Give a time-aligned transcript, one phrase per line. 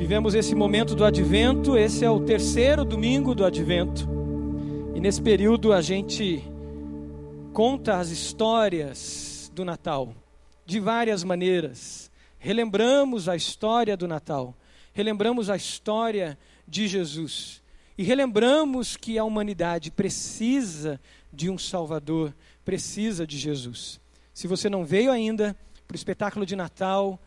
[0.00, 4.08] Vivemos esse momento do advento, esse é o terceiro domingo do advento.
[4.94, 6.42] E nesse período a gente
[7.52, 10.14] conta as histórias do Natal
[10.64, 12.10] de várias maneiras.
[12.38, 14.56] Relembramos a história do Natal,
[14.94, 17.62] relembramos a história de Jesus
[17.98, 20.98] e relembramos que a humanidade precisa
[21.30, 24.00] de um Salvador, precisa de Jesus.
[24.32, 25.54] Se você não veio ainda
[25.86, 27.20] para o espetáculo de Natal,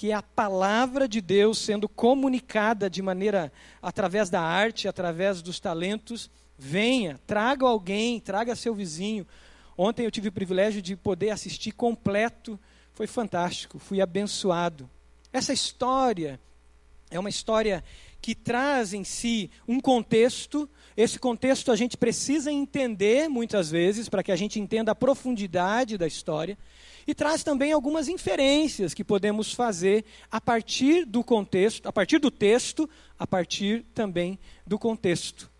[0.00, 5.60] que é a palavra de Deus sendo comunicada de maneira através da arte, através dos
[5.60, 6.30] talentos.
[6.56, 9.26] Venha, traga alguém, traga seu vizinho.
[9.76, 12.58] Ontem eu tive o privilégio de poder assistir completo,
[12.94, 14.88] foi fantástico, fui abençoado.
[15.30, 16.40] Essa história
[17.10, 17.84] é uma história
[18.22, 20.66] que traz em si um contexto.
[20.96, 25.98] Esse contexto a gente precisa entender muitas vezes para que a gente entenda a profundidade
[25.98, 26.56] da história
[27.10, 32.30] e traz também algumas inferências que podemos fazer a partir do contexto, a partir do
[32.30, 32.88] texto,
[33.18, 35.50] a partir também do contexto.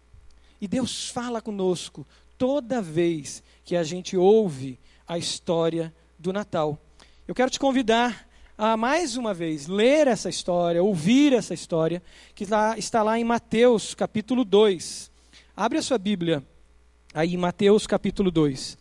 [0.61, 2.06] E Deus fala conosco
[2.39, 4.78] toda vez que a gente ouve
[5.09, 6.78] a história do Natal.
[7.27, 12.01] Eu quero te convidar a mais uma vez ler essa história, ouvir essa história,
[12.33, 12.45] que
[12.77, 15.11] está, lá em Mateus capítulo 2.
[15.56, 16.45] Abre a sua Bíblia
[17.12, 18.80] aí Mateus capítulo 2.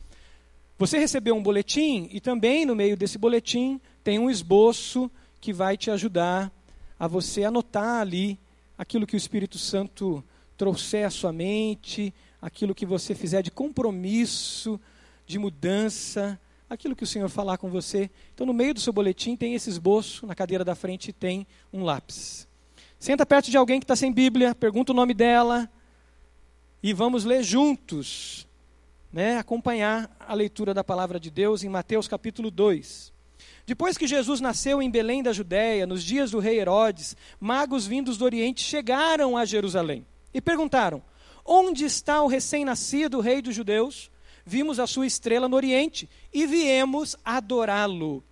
[0.80, 5.75] Você recebeu um boletim e também no meio desse boletim tem um esboço que vai
[5.75, 6.49] te ajudar
[6.97, 8.39] a você anotar ali
[8.77, 10.23] aquilo que o Espírito Santo
[10.55, 14.80] trouxer à sua mente, aquilo que você fizer de compromisso,
[15.27, 18.09] de mudança, aquilo que o Senhor falar com você.
[18.33, 21.83] Então, no meio do seu boletim tem esse esboço, na cadeira da frente tem um
[21.83, 22.47] lápis.
[22.97, 25.69] Senta perto de alguém que está sem Bíblia, pergunta o nome dela
[26.81, 28.47] e vamos ler juntos
[29.12, 33.12] né, acompanhar a leitura da palavra de Deus em Mateus capítulo 2.
[33.66, 38.18] Depois que Jesus nasceu em Belém da Judéia, nos dias do rei Herodes, magos vindos
[38.18, 41.02] do Oriente chegaram a Jerusalém e perguntaram:
[41.46, 44.12] Onde está o recém-nascido rei dos judeus?
[44.46, 48.24] Vimos a sua estrela no Oriente e viemos adorá-lo.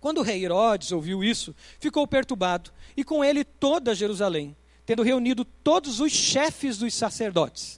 [0.00, 5.44] Quando o rei Herodes ouviu isso, ficou perturbado, e com ele toda Jerusalém, tendo reunido
[5.44, 7.77] todos os chefes dos sacerdotes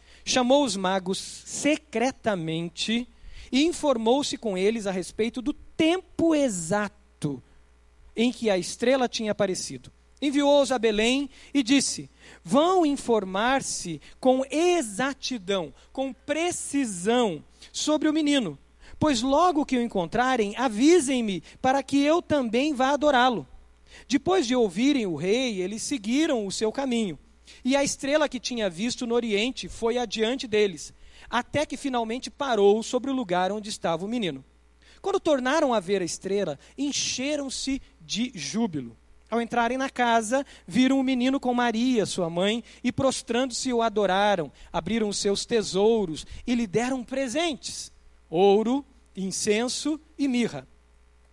[0.23, 3.07] chamou os magos secretamente
[3.51, 7.41] e informou-se com eles a respeito do tempo exato
[8.15, 9.91] em que a estrela tinha aparecido.
[10.21, 12.09] Enviou-os a Belém e disse:
[12.43, 18.57] Vão informar-se com exatidão, com precisão sobre o menino,
[18.99, 23.47] pois logo que o encontrarem, avisem-me para que eu também vá adorá-lo.
[24.07, 27.17] Depois de ouvirem o rei, eles seguiram o seu caminho.
[27.63, 30.93] E a estrela que tinha visto no oriente foi adiante deles,
[31.29, 34.43] até que finalmente parou sobre o lugar onde estava o menino.
[35.01, 38.97] Quando tornaram a ver a estrela, encheram-se de júbilo.
[39.29, 44.51] Ao entrarem na casa, viram o menino com Maria, sua mãe, e prostrando-se o adoraram,
[44.73, 47.91] abriram os seus tesouros e lhe deram presentes:
[48.29, 48.85] ouro,
[49.15, 50.67] incenso e mirra.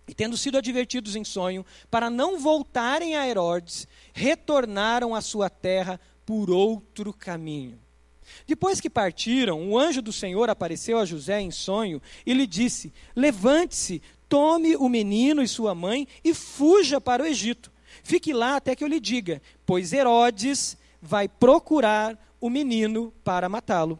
[0.07, 5.99] E tendo sido advertidos em sonho, para não voltarem a Herodes, retornaram à sua terra
[6.29, 7.79] por outro caminho.
[8.45, 12.93] Depois que partiram, o anjo do Senhor apareceu a José em sonho e lhe disse:
[13.15, 17.71] Levante-se, tome o menino e sua mãe e fuja para o Egito.
[18.03, 23.99] Fique lá até que eu lhe diga, pois Herodes vai procurar o menino para matá-lo.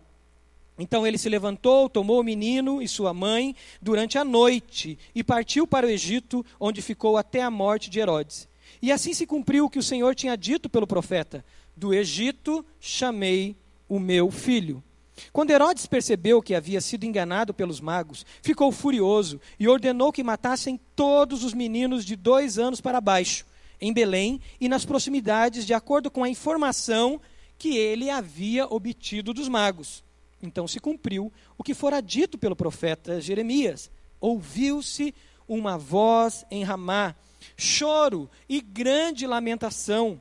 [0.78, 5.66] Então ele se levantou, tomou o menino e sua mãe durante a noite e partiu
[5.66, 8.48] para o Egito, onde ficou até a morte de Herodes.
[8.84, 11.44] E assim se cumpriu o que o Senhor tinha dito pelo profeta:
[11.80, 13.56] Do Egito chamei
[13.88, 14.84] o meu filho.
[15.32, 20.78] Quando Herodes percebeu que havia sido enganado pelos magos, ficou furioso e ordenou que matassem
[20.94, 23.46] todos os meninos de dois anos para baixo,
[23.80, 27.22] em Belém e nas proximidades, de acordo com a informação
[27.58, 30.04] que ele havia obtido dos magos.
[30.44, 33.90] Então se cumpriu o que fora dito pelo profeta Jeremias.
[34.20, 35.16] Ouviu-se
[35.48, 37.16] uma voz em Ramá,
[37.56, 40.20] choro e grande lamentação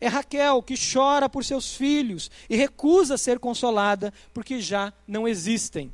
[0.00, 5.92] é Raquel que chora por seus filhos e recusa ser consolada porque já não existem.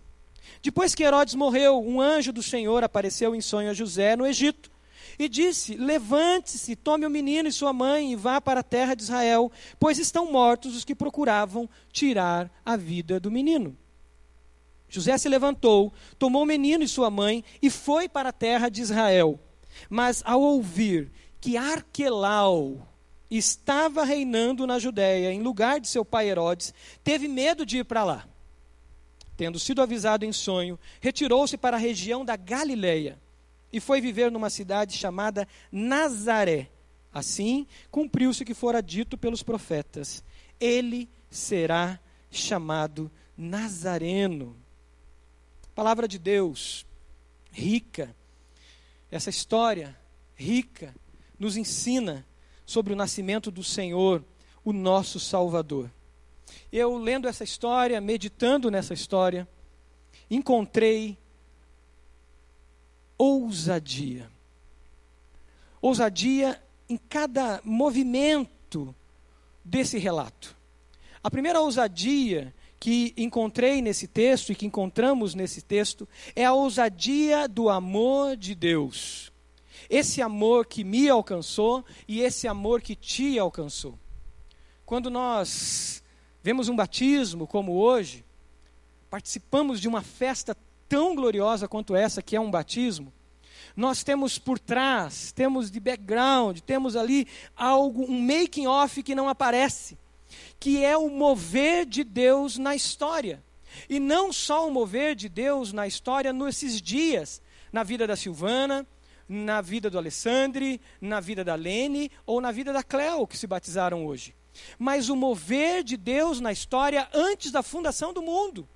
[0.63, 4.71] Depois que Herodes morreu, um anjo do Senhor apareceu em sonho a José no Egito
[5.19, 9.03] e disse: Levante-se, tome o menino e sua mãe e vá para a terra de
[9.03, 13.77] Israel, pois estão mortos os que procuravam tirar a vida do menino.
[14.89, 18.83] José se levantou, tomou o menino e sua mãe e foi para a terra de
[18.83, 19.41] Israel.
[19.89, 21.11] Mas ao ouvir
[21.41, 22.87] que Arquelau
[23.39, 28.05] estava reinando na Judéia, em lugar de seu pai Herodes, teve medo de ir para
[28.05, 28.29] lá.
[29.37, 33.19] Tendo sido avisado em sonho, retirou-se para a região da Galileia
[33.73, 36.69] e foi viver numa cidade chamada Nazaré.
[37.13, 40.23] Assim, cumpriu-se o que fora dito pelos profetas:
[40.61, 41.99] ele será
[42.31, 44.57] chamado Nazareno.
[45.75, 46.87] Palavra de Deus,
[47.51, 48.15] rica.
[49.11, 49.99] Essa história
[50.35, 50.95] rica
[51.39, 52.27] nos ensina
[52.73, 54.25] sobre o nascimento do Senhor,
[54.65, 55.91] o nosso Salvador.
[56.73, 59.47] Eu, lendo essa história, meditando nessa história,
[60.31, 61.19] encontrei
[63.19, 64.31] ousadia.
[65.83, 68.95] Ousadia em cada movimento
[69.63, 70.57] desse relato.
[71.23, 77.47] A primeira ousadia que encontrei nesse texto e que encontramos nesse texto é a ousadia
[77.47, 79.32] do amor de Deus.
[79.93, 83.99] Esse amor que me alcançou e esse amor que te alcançou.
[84.87, 86.03] Quando nós
[86.43, 88.25] vemos um batismo como hoje,
[89.11, 90.57] participamos de uma festa
[90.89, 93.13] tão gloriosa quanto essa, que é um batismo,
[93.77, 99.29] nós temos por trás, temos de background, temos ali algo, um making off que não
[99.29, 99.99] aparece,
[100.59, 103.45] que é o mover de Deus na história.
[103.91, 108.87] E não só o mover de Deus na história nesses dias, na vida da Silvana,
[109.33, 113.47] na vida do Alessandre, na vida da Lene ou na vida da Cleo, que se
[113.47, 114.35] batizaram hoje.
[114.79, 118.69] Mas o mover de Deus na história antes da fundação do mundo.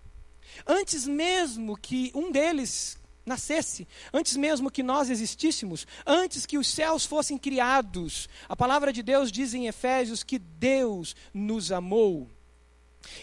[0.67, 7.05] Antes mesmo que um deles nascesse, antes mesmo que nós existíssemos, antes que os céus
[7.05, 8.27] fossem criados.
[8.49, 12.31] A palavra de Deus diz em Efésios que Deus nos amou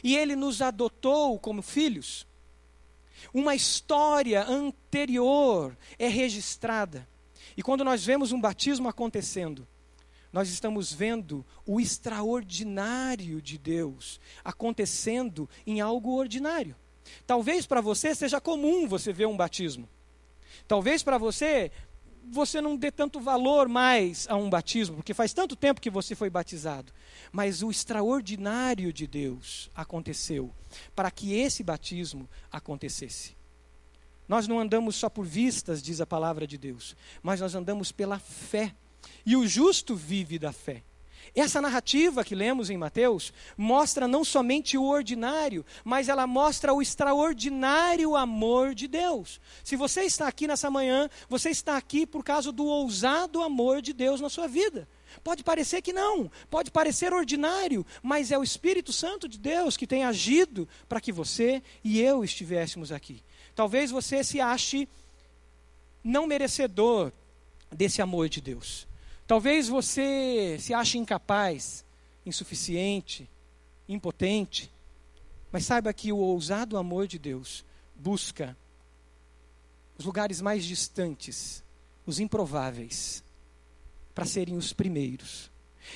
[0.03, 2.27] e ele nos adotou como filhos.
[3.33, 7.07] Uma história anterior é registrada.
[7.55, 9.67] E quando nós vemos um batismo acontecendo,
[10.31, 16.75] nós estamos vendo o extraordinário de Deus acontecendo em algo ordinário.
[17.27, 19.87] Talvez para você seja comum você ver um batismo.
[20.67, 21.71] Talvez para você
[22.31, 26.15] você não dê tanto valor mais a um batismo, porque faz tanto tempo que você
[26.15, 26.91] foi batizado.
[27.31, 30.49] Mas o extraordinário de Deus aconteceu
[30.95, 33.35] para que esse batismo acontecesse.
[34.27, 38.19] Nós não andamos só por vistas, diz a palavra de Deus, mas nós andamos pela
[38.19, 38.73] fé.
[39.25, 40.83] E o justo vive da fé.
[41.35, 46.81] Essa narrativa que lemos em Mateus mostra não somente o ordinário, mas ela mostra o
[46.81, 49.41] extraordinário amor de Deus.
[49.63, 53.93] Se você está aqui nessa manhã, você está aqui por causa do ousado amor de
[53.93, 54.87] Deus na sua vida.
[55.23, 59.87] Pode parecer que não, pode parecer ordinário, mas é o Espírito Santo de Deus que
[59.87, 63.23] tem agido para que você e eu estivéssemos aqui.
[63.55, 64.87] Talvez você se ache
[66.03, 67.11] não merecedor
[67.71, 68.87] desse amor de Deus.
[69.25, 71.85] Talvez você se ache incapaz,
[72.25, 73.29] insuficiente,
[73.87, 74.71] impotente,
[75.51, 77.63] mas saiba que o ousado amor de Deus
[77.95, 78.57] busca
[79.97, 81.63] os lugares mais distantes,
[82.05, 83.23] os improváveis,
[84.13, 85.51] para serem os primeiros.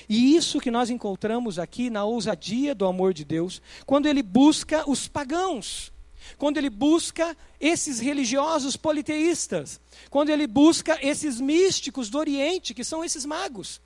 [0.08, 4.88] E isso que nós encontramos aqui na ousadia do amor de Deus, quando ele busca
[4.88, 5.92] os pagãos,
[6.36, 9.80] quando ele busca esses religiosos politeístas,
[10.10, 13.80] quando ele busca esses místicos do Oriente, que são esses magos.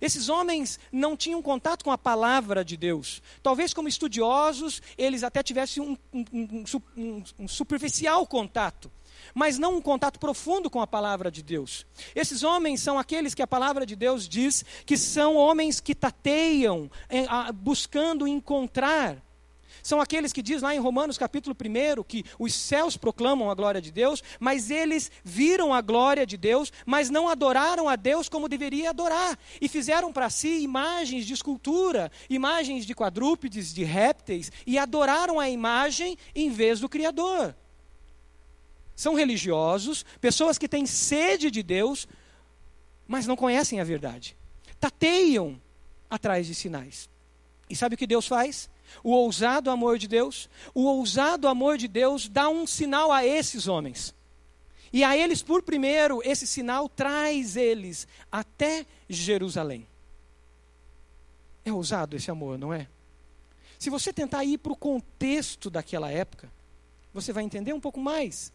[0.00, 3.22] Esses homens não tinham contato com a palavra de Deus.
[3.42, 6.64] Talvez, como estudiosos, eles até tivessem um, um,
[6.96, 8.90] um, um, superficial contato,
[9.34, 11.86] mas não um contato profundo com a palavra de Deus.
[12.14, 16.90] Esses homens são aqueles que a palavra de Deus diz que são homens que tateiam,
[17.08, 19.22] eh, buscando encontrar
[19.82, 23.80] são aqueles que diz lá em Romanos capítulo 1 que os céus proclamam a glória
[23.80, 28.48] de Deus, mas eles viram a glória de Deus, mas não adoraram a Deus como
[28.48, 34.78] deveria adorar, e fizeram para si imagens de escultura, imagens de quadrúpedes, de répteis, e
[34.78, 37.54] adoraram a imagem em vez do Criador.
[38.94, 42.08] São religiosos, pessoas que têm sede de Deus,
[43.06, 44.36] mas não conhecem a verdade.
[44.80, 45.60] Tateiam
[46.08, 47.08] atrás de sinais.
[47.68, 48.70] E sabe o que Deus faz?
[49.02, 53.66] O ousado amor de Deus, o ousado amor de Deus dá um sinal a esses
[53.66, 54.14] homens.
[54.92, 59.86] E a eles, por primeiro, esse sinal traz eles até Jerusalém.
[61.64, 62.86] É ousado esse amor, não é?
[63.78, 66.50] Se você tentar ir para o contexto daquela época,
[67.12, 68.52] você vai entender um pouco mais.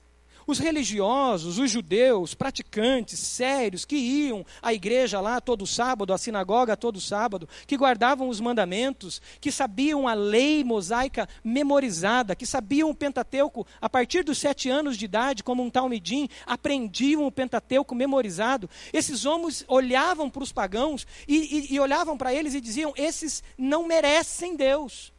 [0.47, 6.75] Os religiosos, os judeus, praticantes, sérios, que iam à igreja lá todo sábado, à sinagoga
[6.75, 12.95] todo sábado, que guardavam os mandamentos, que sabiam a lei mosaica memorizada, que sabiam o
[12.95, 18.69] Pentateuco a partir dos sete anos de idade, como um talmidim, aprendiam o Pentateuco memorizado.
[18.91, 23.43] Esses homens olhavam para os pagãos e, e, e olhavam para eles e diziam: esses
[23.57, 25.13] não merecem Deus.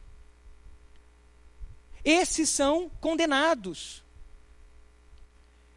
[2.03, 4.02] Esses são condenados.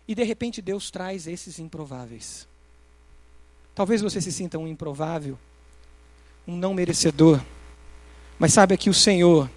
[0.08, 2.46] E de repente Deus traz esses improváveis.
[3.74, 5.38] Talvez você se sinta um improvável,
[6.48, 7.40] um não merecedor,
[8.38, 9.50] mas saiba que o Senhor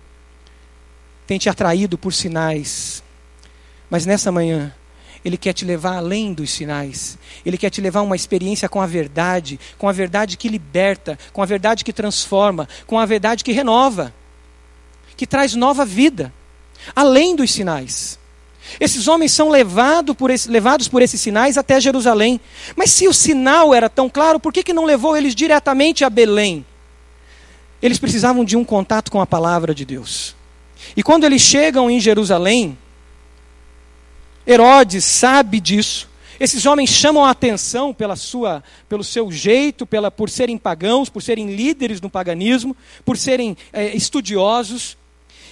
[1.25, 3.01] tem te atraído por sinais.
[3.89, 4.75] Mas nessa manhã,
[5.23, 7.17] Ele quer te levar além dos sinais.
[7.45, 11.17] Ele quer te levar a uma experiência com a verdade, com a verdade que liberta,
[11.31, 14.13] com a verdade que transforma, com a verdade que renova,
[15.15, 16.33] que traz nova vida,
[16.93, 18.18] além dos sinais.
[18.79, 22.39] Esses homens são levado por esse, levados por esses sinais até Jerusalém.
[22.75, 26.09] Mas se o sinal era tão claro, por que, que não levou eles diretamente a
[26.09, 26.65] Belém?
[27.81, 30.35] Eles precisavam de um contato com a palavra de Deus.
[30.95, 32.77] E quando eles chegam em Jerusalém,
[34.45, 36.09] Herodes sabe disso.
[36.39, 41.21] Esses homens chamam a atenção pela sua, pelo seu jeito, pela, por serem pagãos, por
[41.21, 44.97] serem líderes no paganismo, por serem é, estudiosos.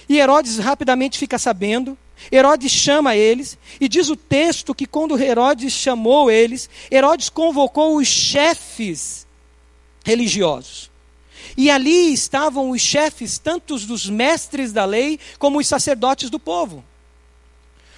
[0.08, 1.96] E Herodes rapidamente fica sabendo
[2.32, 8.08] Herodes chama eles, e diz o texto que quando Herodes chamou eles, Herodes convocou os
[8.08, 9.26] chefes
[10.04, 10.90] religiosos.
[11.56, 16.84] E ali estavam os chefes, tanto dos mestres da lei, como os sacerdotes do povo.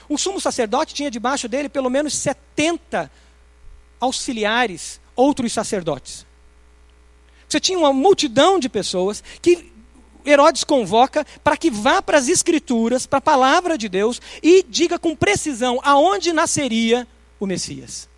[0.09, 3.11] O sumo sacerdote tinha debaixo dele pelo menos 70
[4.00, 6.27] auxiliares, outros sacerdotes.
[7.49, 9.70] Você tinha uma multidão de pessoas que
[10.25, 14.99] Herodes convoca para que vá para as Escrituras, para a palavra de Deus, e diga
[14.99, 17.07] com precisão aonde nasceria
[17.39, 18.09] o Messias.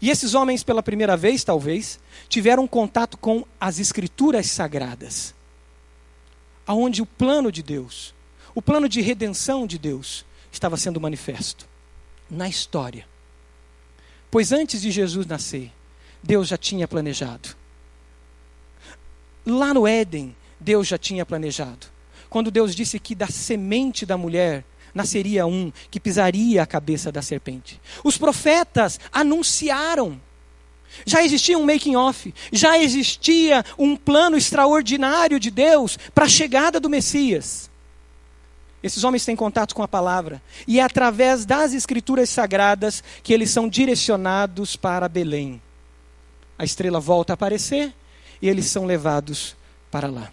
[0.00, 5.34] E esses homens, pela primeira vez, talvez, tiveram contato com as Escrituras sagradas,
[6.66, 8.14] aonde o plano de Deus,
[8.54, 11.66] o plano de redenção de Deus, estava sendo manifesto
[12.30, 13.06] na história.
[14.30, 15.72] Pois antes de Jesus nascer,
[16.22, 17.56] Deus já tinha planejado.
[19.46, 21.86] Lá no Éden, Deus já tinha planejado.
[22.30, 27.20] Quando Deus disse que da semente da mulher nasceria um que pisaria a cabeça da
[27.20, 27.80] serpente.
[28.02, 30.20] Os profetas anunciaram.
[31.04, 36.78] Já existia um making off, já existia um plano extraordinário de Deus para a chegada
[36.78, 37.68] do Messias.
[38.80, 43.50] Esses homens têm contato com a palavra, e é através das escrituras sagradas que eles
[43.50, 45.60] são direcionados para Belém.
[46.56, 47.92] A estrela volta a aparecer
[48.40, 49.56] e eles são levados
[49.90, 50.30] para lá.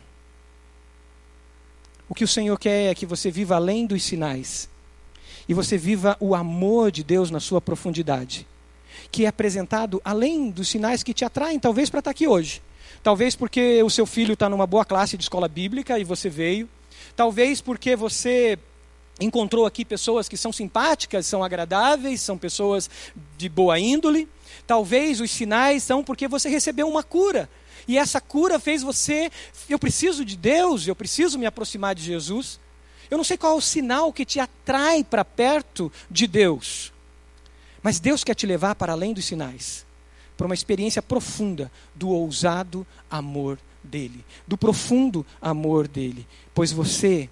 [2.11, 4.67] O que o Senhor quer é que você viva além dos sinais.
[5.47, 8.45] E você viva o amor de Deus na sua profundidade.
[9.09, 12.61] Que é apresentado além dos sinais que te atraem, talvez para estar tá aqui hoje.
[13.01, 16.67] Talvez porque o seu filho está numa boa classe de escola bíblica e você veio.
[17.15, 18.59] Talvez porque você
[19.17, 22.89] encontrou aqui pessoas que são simpáticas, são agradáveis, são pessoas
[23.37, 24.27] de boa índole.
[24.67, 27.49] Talvez os sinais são porque você recebeu uma cura
[27.87, 29.31] e essa cura fez você,
[29.69, 32.59] eu preciso de Deus, eu preciso me aproximar de Jesus.
[33.09, 36.93] Eu não sei qual é o sinal que te atrai para perto de Deus.
[37.83, 39.85] Mas Deus quer te levar para além dos sinais,
[40.37, 47.29] para uma experiência profunda do ousado amor dele, do profundo amor dele, pois você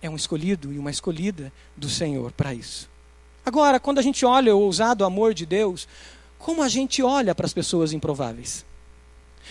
[0.00, 2.90] é um escolhido e uma escolhida do Senhor para isso.
[3.44, 5.86] Agora, quando a gente olha o ousado amor de Deus,
[6.38, 8.64] como a gente olha para as pessoas improváveis?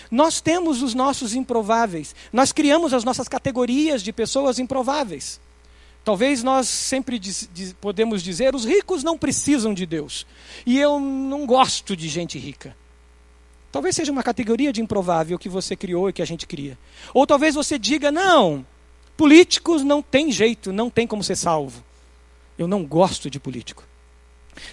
[0.10, 2.16] Nós temos os nossos improváveis.
[2.32, 5.40] Nós criamos as nossas categorias de pessoas improváveis.
[6.04, 10.26] Talvez nós sempre diz, diz, podemos dizer, os ricos não precisam de Deus.
[10.66, 12.76] E eu não gosto de gente rica.
[13.72, 16.78] Talvez seja uma categoria de improvável que você criou e que a gente cria.
[17.14, 18.66] Ou talvez você diga, não,
[19.16, 21.84] políticos não tem jeito, não tem como ser salvo.
[22.58, 23.84] Eu não gosto de político.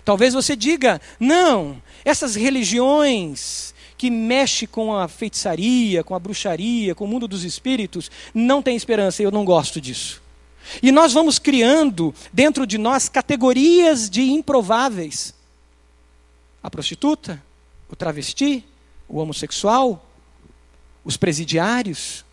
[0.04, 7.04] Talvez você diga, não, essas religiões que mexe com a feitiçaria, com a bruxaria, com
[7.04, 10.22] o mundo dos espíritos, não tem esperança, e eu não gosto disso.
[10.80, 15.34] E nós vamos criando dentro de nós categorias de improváveis.
[16.62, 17.42] A prostituta,
[17.90, 18.64] o travesti,
[19.08, 20.06] o homossexual,
[21.04, 22.24] os presidiários,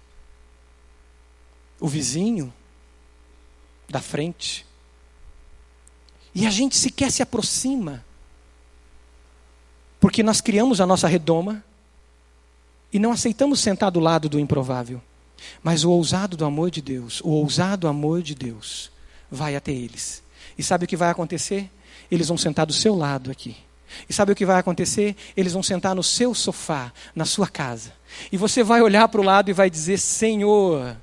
[1.79, 2.53] o vizinho
[3.89, 4.65] da frente.
[6.33, 8.04] E a gente sequer se aproxima
[10.05, 11.63] porque nós criamos a nossa redoma
[12.93, 15.01] e não aceitamos sentar do lado do improvável.
[15.63, 18.91] Mas o ousado do amor de Deus, o ousado amor de Deus,
[19.31, 20.21] vai até eles.
[20.55, 21.71] E sabe o que vai acontecer?
[22.11, 23.57] eles vão sentar do seu lado aqui.
[24.07, 25.15] E sabe o que vai acontecer?
[25.35, 27.91] Eles vão sentar no seu sofá, na sua casa.
[28.31, 30.95] E você vai olhar para o lado e vai dizer: Senhor,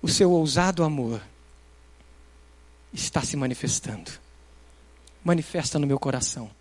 [0.00, 1.20] o seu ousado amor
[2.94, 4.12] está se manifestando.
[5.24, 6.56] Manifesta no meu coração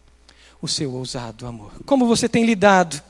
[0.61, 1.71] o seu ousado amor.
[1.85, 3.01] Como você tem lidado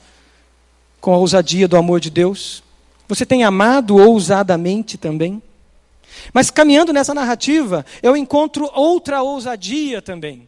[0.99, 2.63] com a ousadia do amor de Deus?
[3.07, 5.41] Você tem amado ousadamente também?
[6.33, 10.47] Mas caminhando nessa narrativa, eu encontro outra ousadia também.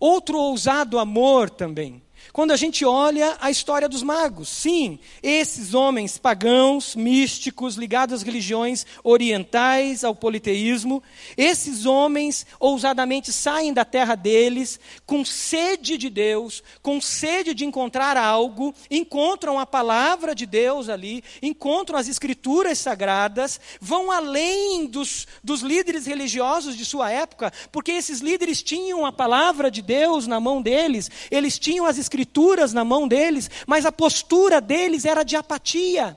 [0.00, 2.00] Outro ousado amor também.
[2.38, 8.22] Quando a gente olha a história dos magos, sim, esses homens pagãos, místicos, ligados às
[8.22, 11.02] religiões orientais, ao politeísmo,
[11.36, 18.16] esses homens ousadamente saem da terra deles com sede de Deus, com sede de encontrar
[18.16, 25.60] algo, encontram a palavra de Deus ali, encontram as escrituras sagradas, vão além dos, dos
[25.60, 30.62] líderes religiosos de sua época, porque esses líderes tinham a palavra de Deus na mão
[30.62, 35.34] deles, eles tinham as escrituras escrituras na mão deles, mas a postura deles era de
[35.34, 36.16] apatia.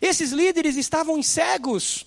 [0.00, 2.06] Esses líderes estavam cegos.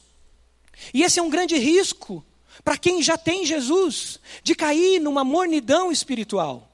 [0.93, 2.23] E esse é um grande risco
[2.63, 6.69] para quem já tem Jesus, de cair numa mornidão espiritual,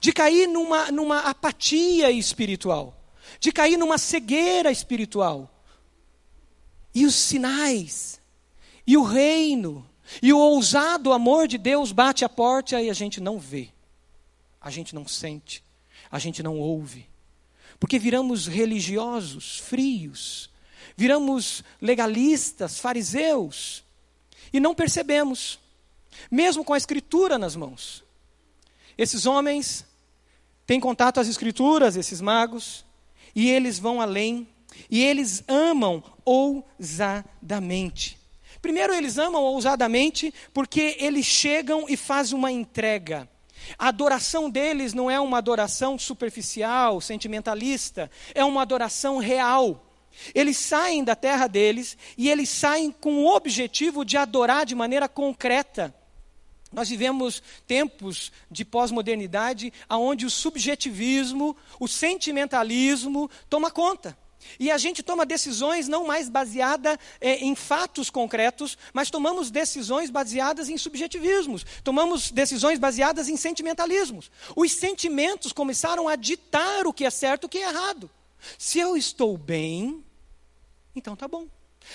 [0.00, 2.96] de cair numa, numa apatia espiritual,
[3.40, 5.50] de cair numa cegueira espiritual.
[6.94, 8.20] E os sinais,
[8.86, 9.84] e o reino,
[10.22, 13.68] e o ousado amor de Deus bate a porta e a gente não vê,
[14.60, 15.62] a gente não sente,
[16.10, 17.06] a gente não ouve.
[17.78, 20.50] Porque viramos religiosos, frios,
[20.96, 23.84] viramos legalistas, fariseus,
[24.52, 25.58] e não percebemos,
[26.30, 28.02] mesmo com a Escritura nas mãos.
[28.96, 29.86] Esses homens
[30.66, 32.84] têm contato às Escrituras, esses magos,
[33.34, 34.48] e eles vão além,
[34.90, 38.18] e eles amam ousadamente.
[38.60, 43.28] Primeiro, eles amam ousadamente porque eles chegam e fazem uma entrega.
[43.76, 49.84] A adoração deles não é uma adoração superficial, sentimentalista, é uma adoração real.
[50.34, 55.08] Eles saem da terra deles e eles saem com o objetivo de adorar de maneira
[55.08, 55.94] concreta.
[56.72, 64.16] Nós vivemos tempos de pós-modernidade onde o subjetivismo, o sentimentalismo toma conta.
[64.58, 70.10] E a gente toma decisões não mais baseadas é, em fatos concretos, mas tomamos decisões
[70.10, 74.30] baseadas em subjetivismos, tomamos decisões baseadas em sentimentalismos.
[74.54, 78.10] Os sentimentos começaram a ditar o que é certo e o que é errado.
[78.56, 80.04] Se eu estou bem,
[80.94, 81.46] então tá bom.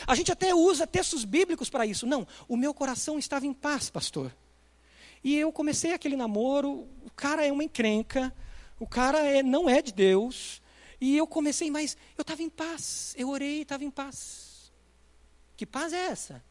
[0.07, 2.05] A gente até usa textos bíblicos para isso.
[2.05, 4.35] Não, o meu coração estava em paz, pastor.
[5.23, 8.33] E eu comecei aquele namoro, o cara é uma encrenca,
[8.79, 10.61] o cara é, não é de Deus,
[11.03, 13.13] e eu comecei, mas eu estava em paz.
[13.17, 14.71] Eu orei estava em paz.
[15.57, 16.41] Que paz é essa?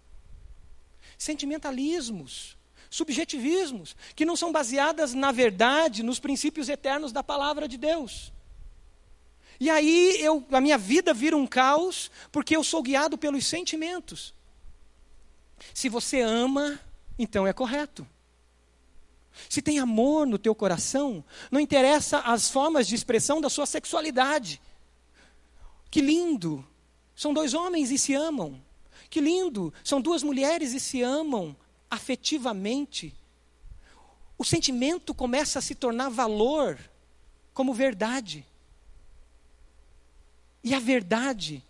[1.16, 2.58] Sentimentalismos,
[2.90, 8.30] subjetivismos, que não são baseadas na verdade, nos princípios eternos da palavra de Deus.
[9.58, 14.34] E aí eu, a minha vida vira um caos, porque eu sou guiado pelos sentimentos.
[15.72, 16.78] Se você ama,
[17.18, 18.06] então é correto.
[19.48, 24.60] Se tem amor no teu coração, não interessa as formas de expressão da sua sexualidade.
[25.90, 26.66] Que lindo!
[27.14, 28.62] São dois homens e se amam.
[29.10, 29.72] Que lindo!
[29.84, 31.56] São duas mulheres e se amam
[31.90, 33.14] afetivamente.
[34.38, 36.78] O sentimento começa a se tornar valor
[37.52, 38.46] como verdade.
[40.64, 41.62] E a verdade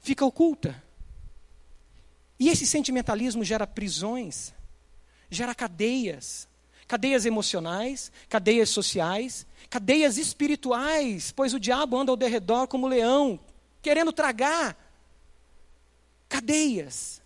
[0.00, 0.82] fica oculta.
[2.38, 4.52] E esse sentimentalismo gera prisões,
[5.30, 6.48] gera cadeias,
[6.86, 13.38] cadeias emocionais, cadeias sociais, cadeias espirituais, pois o diabo anda ao derredor como leão,
[13.82, 14.76] querendo tragar.
[16.28, 17.24] Cadeias.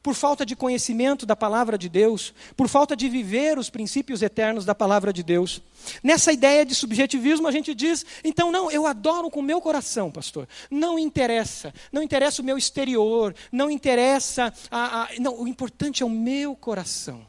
[0.00, 4.64] Por falta de conhecimento da palavra de Deus, por falta de viver os princípios eternos
[4.64, 5.60] da palavra de Deus.
[6.02, 10.10] Nessa ideia de subjetivismo, a gente diz: então, não, eu adoro com o meu coração,
[10.10, 10.48] pastor.
[10.70, 14.52] Não interessa, não interessa o meu exterior, não interessa.
[14.70, 17.27] A, a, não, o importante é o meu coração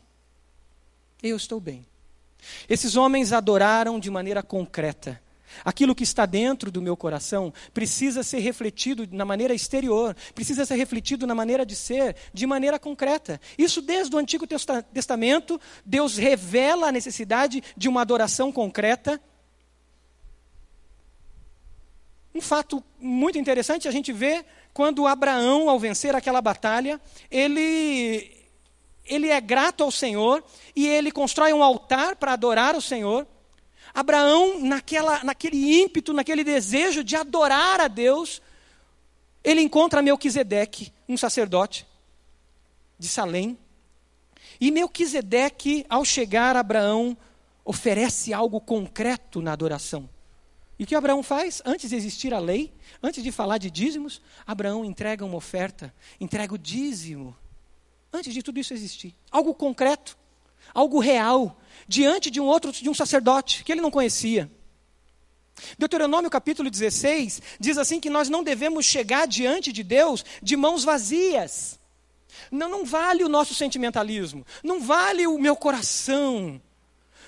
[1.21, 1.85] eu estou bem.
[2.69, 5.21] Esses homens adoraram de maneira concreta.
[5.65, 10.75] Aquilo que está dentro do meu coração precisa ser refletido na maneira exterior, precisa ser
[10.75, 13.41] refletido na maneira de ser, de maneira concreta.
[13.57, 19.19] Isso desde o Antigo Testamento, Deus revela a necessidade de uma adoração concreta.
[22.33, 28.38] Um fato muito interessante a gente vê quando Abraão, ao vencer aquela batalha, ele
[29.09, 30.43] ele é grato ao Senhor
[30.75, 33.27] e ele constrói um altar para adorar o Senhor.
[33.93, 38.41] Abraão, naquela, naquele ímpeto, naquele desejo de adorar a Deus,
[39.43, 41.87] ele encontra Melquisedeque, um sacerdote
[42.97, 43.57] de Salém.
[44.61, 47.17] E Melquisedeque, ao chegar a Abraão,
[47.65, 50.09] oferece algo concreto na adoração.
[50.77, 51.61] E o que Abraão faz?
[51.65, 56.53] Antes de existir a lei, antes de falar de dízimos, Abraão entrega uma oferta, entrega
[56.53, 57.35] o dízimo.
[58.11, 59.15] Antes de tudo isso existir.
[59.31, 60.17] Algo concreto,
[60.73, 64.49] algo real, diante de um outro, de um sacerdote que ele não conhecia.
[65.77, 70.83] Deuteronômio capítulo 16 diz assim que nós não devemos chegar diante de Deus de mãos
[70.83, 71.79] vazias.
[72.51, 76.61] Não, não vale o nosso sentimentalismo, não vale o meu coração.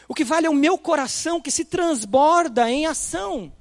[0.08, 3.52] O que vale é o meu coração que se transborda em ação.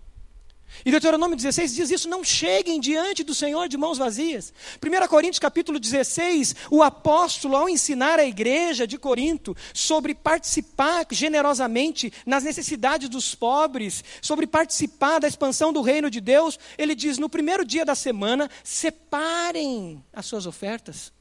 [0.85, 4.53] E Deuteronômio 16 diz isso: não cheguem diante do Senhor de mãos vazias.
[4.85, 12.12] 1 Coríntios capítulo 16, o apóstolo, ao ensinar a igreja de Corinto sobre participar generosamente
[12.25, 17.29] nas necessidades dos pobres, sobre participar da expansão do reino de Deus, ele diz: no
[17.29, 21.12] primeiro dia da semana, separem as suas ofertas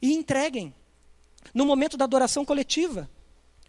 [0.00, 0.74] e entreguem,
[1.52, 3.08] no momento da adoração coletiva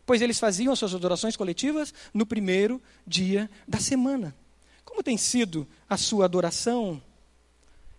[0.06, 4.36] pois eles faziam as suas adorações coletivas no primeiro dia da semana.
[4.84, 7.02] Como tem sido a sua adoração?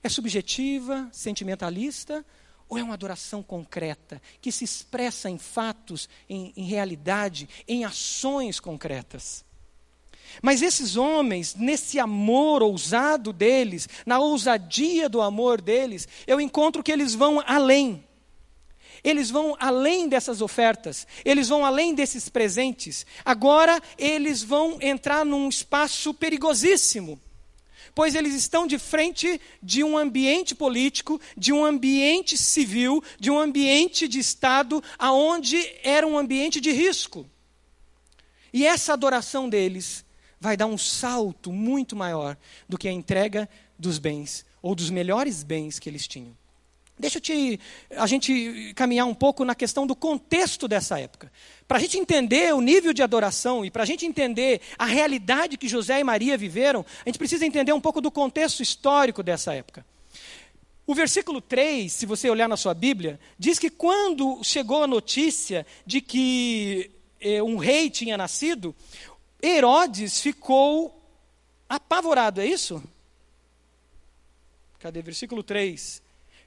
[0.03, 2.25] É subjetiva, sentimentalista,
[2.68, 8.61] ou é uma adoração concreta, que se expressa em fatos, em, em realidade, em ações
[8.61, 9.44] concretas?
[10.42, 16.90] Mas esses homens, nesse amor ousado deles, na ousadia do amor deles, eu encontro que
[16.90, 18.05] eles vão além.
[19.05, 23.05] Eles vão além dessas ofertas, eles vão além desses presentes.
[23.23, 27.21] Agora eles vão entrar num espaço perigosíssimo,
[27.95, 33.38] pois eles estão de frente de um ambiente político, de um ambiente civil, de um
[33.38, 37.27] ambiente de Estado, aonde era um ambiente de risco.
[38.55, 40.03] E essa adoração deles
[40.40, 45.43] vai dar um salto muito maior do que a entrega dos bens, ou dos melhores
[45.43, 46.35] bens que eles tinham.
[46.97, 47.59] Deixa eu te,
[47.91, 51.31] a gente caminhar um pouco na questão do contexto dessa época.
[51.67, 55.57] Para a gente entender o nível de adoração e para a gente entender a realidade
[55.57, 59.53] que José e Maria viveram, a gente precisa entender um pouco do contexto histórico dessa
[59.53, 59.85] época.
[60.87, 65.67] O versículo 3, se você olhar na sua Bíblia, diz que quando chegou a notícia
[65.85, 68.75] de que eh, um rei tinha nascido,
[69.43, 71.03] Herodes ficou
[71.69, 72.81] apavorado, é isso?
[74.79, 75.03] Cadê?
[75.03, 76.04] Versículo 3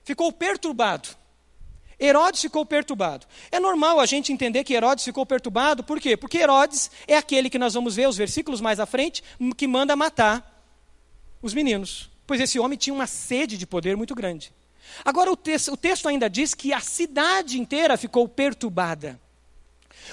[0.08, 1.10] ficou perturbado.
[2.00, 3.28] Herodes ficou perturbado.
[3.52, 6.15] É normal a gente entender que Herodes ficou perturbado, por quê?
[6.15, 9.22] Porque Herodes é aquele que nós vamos ver os versículos mais à frente,
[9.58, 10.63] que manda matar
[11.41, 12.10] os meninos.
[12.26, 14.54] Pois esse homem tinha uma sede de poder muito grande.
[15.04, 19.20] Agora, o, texto, o texto ainda diz que a cidade inteira ficou perturbada.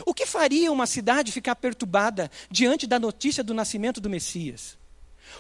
[0.05, 4.77] O que faria uma cidade ficar perturbada diante da notícia do nascimento do Messias?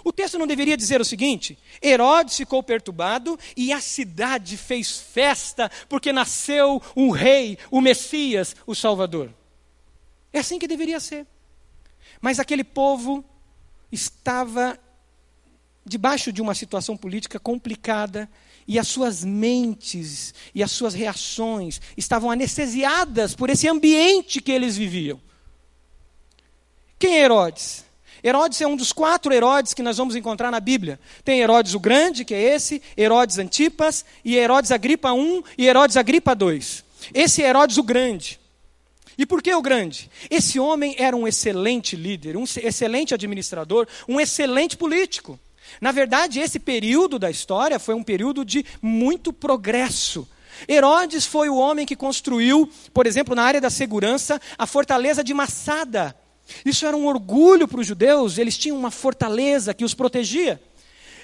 [0.04, 5.70] O texto não deveria dizer o seguinte: Herodes ficou perturbado e a cidade fez festa
[5.88, 9.30] porque nasceu um rei, o Messias, o Salvador.
[10.32, 11.26] É assim que deveria ser.
[12.20, 13.24] Mas aquele povo
[13.92, 14.78] estava
[15.84, 18.28] debaixo de uma situação política complicada
[18.66, 24.76] e as suas mentes e as suas reações estavam anestesiadas por esse ambiente que eles
[24.76, 25.20] viviam.
[26.98, 27.83] Quem é Herodes?
[28.24, 30.98] Herodes é um dos quatro Herodes que nós vamos encontrar na Bíblia.
[31.22, 35.98] Tem Herodes o Grande, que é esse, Herodes Antipas, e Herodes Agripa I e Herodes
[35.98, 36.60] Agripa II.
[37.12, 38.40] Esse é Herodes o Grande.
[39.18, 40.10] E por que o grande?
[40.28, 45.38] Esse homem era um excelente líder, um excelente administrador, um excelente político.
[45.80, 50.26] Na verdade, esse período da história foi um período de muito progresso.
[50.68, 55.34] Herodes foi o homem que construiu, por exemplo, na área da segurança, a fortaleza de
[55.34, 56.16] Massada,
[56.64, 60.60] isso era um orgulho para os judeus, eles tinham uma fortaleza que os protegia.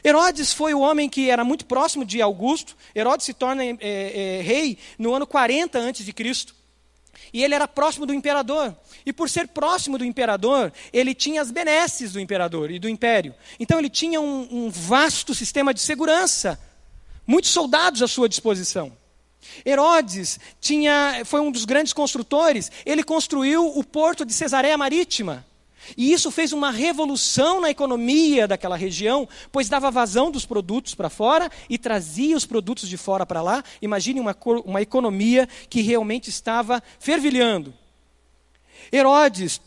[0.04, 2.76] Herodes foi o homem que era muito próximo de Augusto.
[2.94, 6.14] Herodes se torna é, é, rei no ano 40 a.C.
[7.32, 8.74] E ele era próximo do imperador.
[9.04, 13.34] E por ser próximo do imperador, ele tinha as benesses do imperador e do império.
[13.58, 16.58] Então ele tinha um, um vasto sistema de segurança,
[17.26, 18.92] muitos soldados à sua disposição.
[19.64, 25.44] Herodes tinha, foi um dos grandes construtores, ele construiu o porto de Cesareia Marítima.
[25.96, 31.10] E isso fez uma revolução na economia daquela região, pois dava vazão dos produtos para
[31.10, 33.64] fora e trazia os produtos de fora para lá.
[33.80, 37.74] Imagine uma, uma economia que realmente estava fervilhando.
[38.92, 39.60] Herodes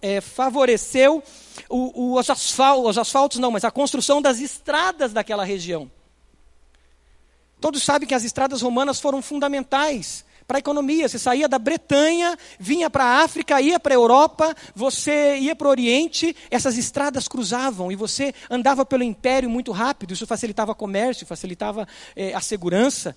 [0.00, 1.22] é, favoreceu
[1.68, 5.90] o, o, os, asfal, os asfaltos, não, mas a construção das estradas daquela região.
[7.62, 11.08] Todos sabem que as estradas romanas foram fundamentais para a economia.
[11.08, 15.68] Você saía da Bretanha, vinha para a África, ia para a Europa, você ia para
[15.68, 20.12] o Oriente, essas estradas cruzavam e você andava pelo império muito rápido.
[20.12, 23.16] Isso facilitava o comércio, facilitava eh, a segurança.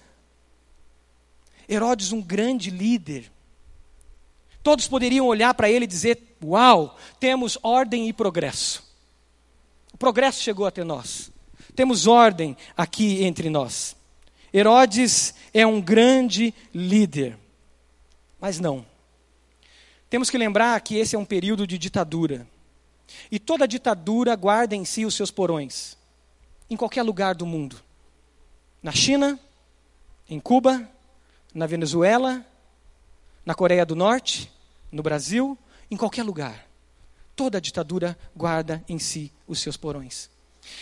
[1.68, 3.32] Herodes, um grande líder.
[4.62, 8.84] Todos poderiam olhar para ele e dizer: Uau, temos ordem e progresso.
[9.92, 11.32] O progresso chegou até nós.
[11.76, 13.96] Temos ordem aqui entre nós.
[14.58, 17.38] Herodes é um grande líder.
[18.40, 18.86] Mas não.
[20.10, 22.48] Temos que lembrar que esse é um período de ditadura.
[23.30, 25.98] E toda ditadura guarda em si os seus porões.
[26.70, 27.82] Em qualquer lugar do mundo.
[28.82, 29.38] Na China,
[30.30, 30.90] em Cuba,
[31.54, 32.46] na Venezuela,
[33.46, 34.50] na Coreia do Norte,
[34.90, 35.58] no Brasil,
[35.92, 36.66] em qualquer lugar.
[37.36, 40.30] Toda ditadura guarda em si os seus porões.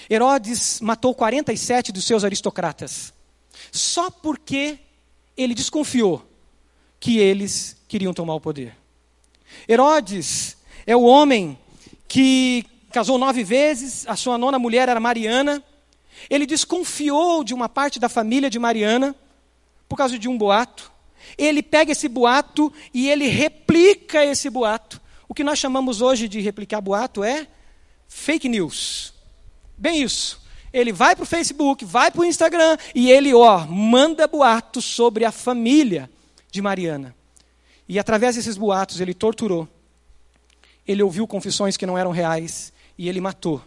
[0.07, 3.12] Herodes matou 47 dos seus aristocratas,
[3.71, 4.79] só porque
[5.35, 6.25] ele desconfiou
[6.99, 8.75] que eles queriam tomar o poder.
[9.67, 11.57] Herodes é o homem
[12.07, 15.63] que casou nove vezes, a sua nona mulher era Mariana.
[16.29, 19.15] Ele desconfiou de uma parte da família de Mariana
[19.89, 20.91] por causa de um boato.
[21.37, 25.01] Ele pega esse boato e ele replica esse boato.
[25.27, 27.47] O que nós chamamos hoje de replicar boato é
[28.07, 29.13] fake news.
[29.77, 30.42] Bem isso.
[30.73, 35.23] Ele vai para o Facebook, vai para o Instagram e ele, ó, manda boatos sobre
[35.23, 36.09] a família
[36.51, 37.15] de Mariana.
[37.88, 39.67] E através desses boatos ele torturou.
[40.88, 43.62] Ele ouviu confissões que não eram reais e ele matou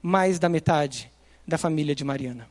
[0.00, 1.10] mais da metade
[1.46, 2.48] da família de Mariana.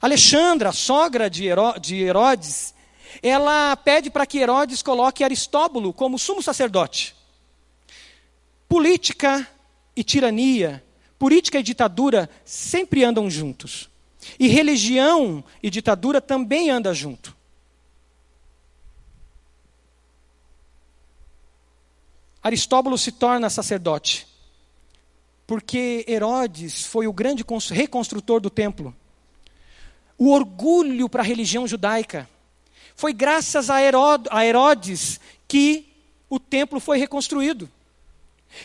[0.00, 2.74] Alexandra, sogra de, Herodes,
[3.22, 7.14] ela pede para que Herodes coloque Aristóbulo como sumo sacerdote.
[8.68, 9.46] Política
[9.94, 10.84] e tirania,
[11.18, 13.88] política e ditadura sempre andam juntos.
[14.38, 17.36] E religião e ditadura também andam junto.
[22.42, 24.26] Aristóbulo se torna sacerdote,
[25.46, 28.94] porque Herodes foi o grande reconstrutor do templo.
[30.16, 32.28] O orgulho para a religião judaica
[32.94, 33.80] foi graças a
[34.44, 35.92] Herodes que
[36.30, 37.68] o templo foi reconstruído.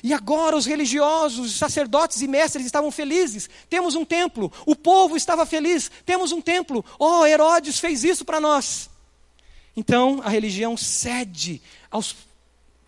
[0.04, 3.50] E agora os religiosos, sacerdotes e mestres estavam felizes.
[3.70, 4.52] Temos um templo.
[4.66, 5.92] O povo estava feliz.
[6.06, 6.84] Temos um templo.
[6.98, 8.90] Oh, Herodes fez isso para nós.
[9.76, 12.16] Então a religião cede aos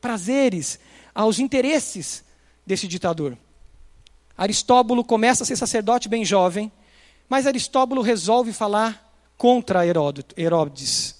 [0.01, 0.79] prazeres,
[1.13, 2.23] aos interesses
[2.65, 3.37] desse ditador.
[4.37, 6.71] Aristóbulo começa a ser sacerdote bem jovem,
[7.29, 11.15] mas Aristóbulo resolve falar contra Herodes.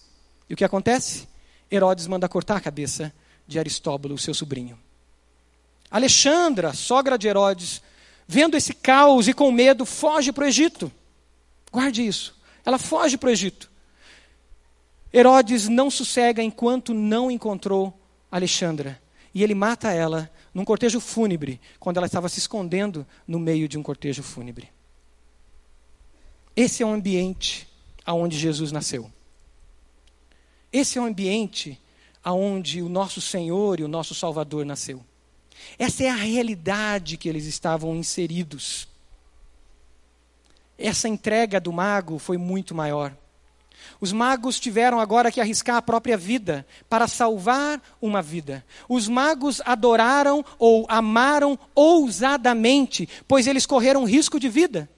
[0.50, 1.28] E o que acontece?
[1.72, 3.14] Herodes manda cortar a cabeça
[3.48, 4.78] de Aristóbulo, seu sobrinho.
[5.94, 7.80] Alexandra, sogra de Herodes,
[8.28, 10.92] vendo esse caos e com medo, foge para o Egito.
[11.72, 12.36] Guarde isso.
[12.66, 13.70] Ela foge para o Egito.
[15.14, 17.96] Herodes não sossega enquanto não encontrou
[18.32, 19.00] Alexandra.
[19.36, 23.78] E ele mata ela num cortejo fúnebre, quando ela estava se escondendo no meio de
[23.78, 24.72] um cortejo fúnebre.
[26.56, 27.68] Esse é o ambiente
[28.04, 29.12] aonde Jesus nasceu.
[30.72, 31.80] Esse é o ambiente
[32.24, 35.04] aonde o nosso Senhor e o nosso Salvador nasceu.
[35.78, 38.88] Essa é a realidade que eles estavam inseridos.
[40.78, 43.16] Essa entrega do mago foi muito maior.
[44.00, 48.66] Os magos tiveram agora que arriscar a própria vida para salvar uma vida.
[48.88, 54.90] Os magos adoraram ou amaram ousadamente, pois eles correram risco de vida.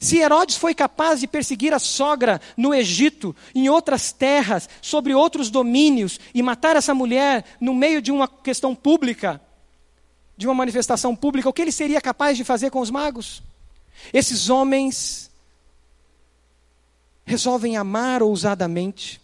[0.00, 5.50] Se Herodes foi capaz de perseguir a sogra no Egito, em outras terras, sobre outros
[5.50, 9.40] domínios, e matar essa mulher no meio de uma questão pública,
[10.36, 13.42] de uma manifestação pública, o que ele seria capaz de fazer com os magos?
[14.12, 15.30] Esses homens
[17.24, 19.20] resolvem amar ousadamente,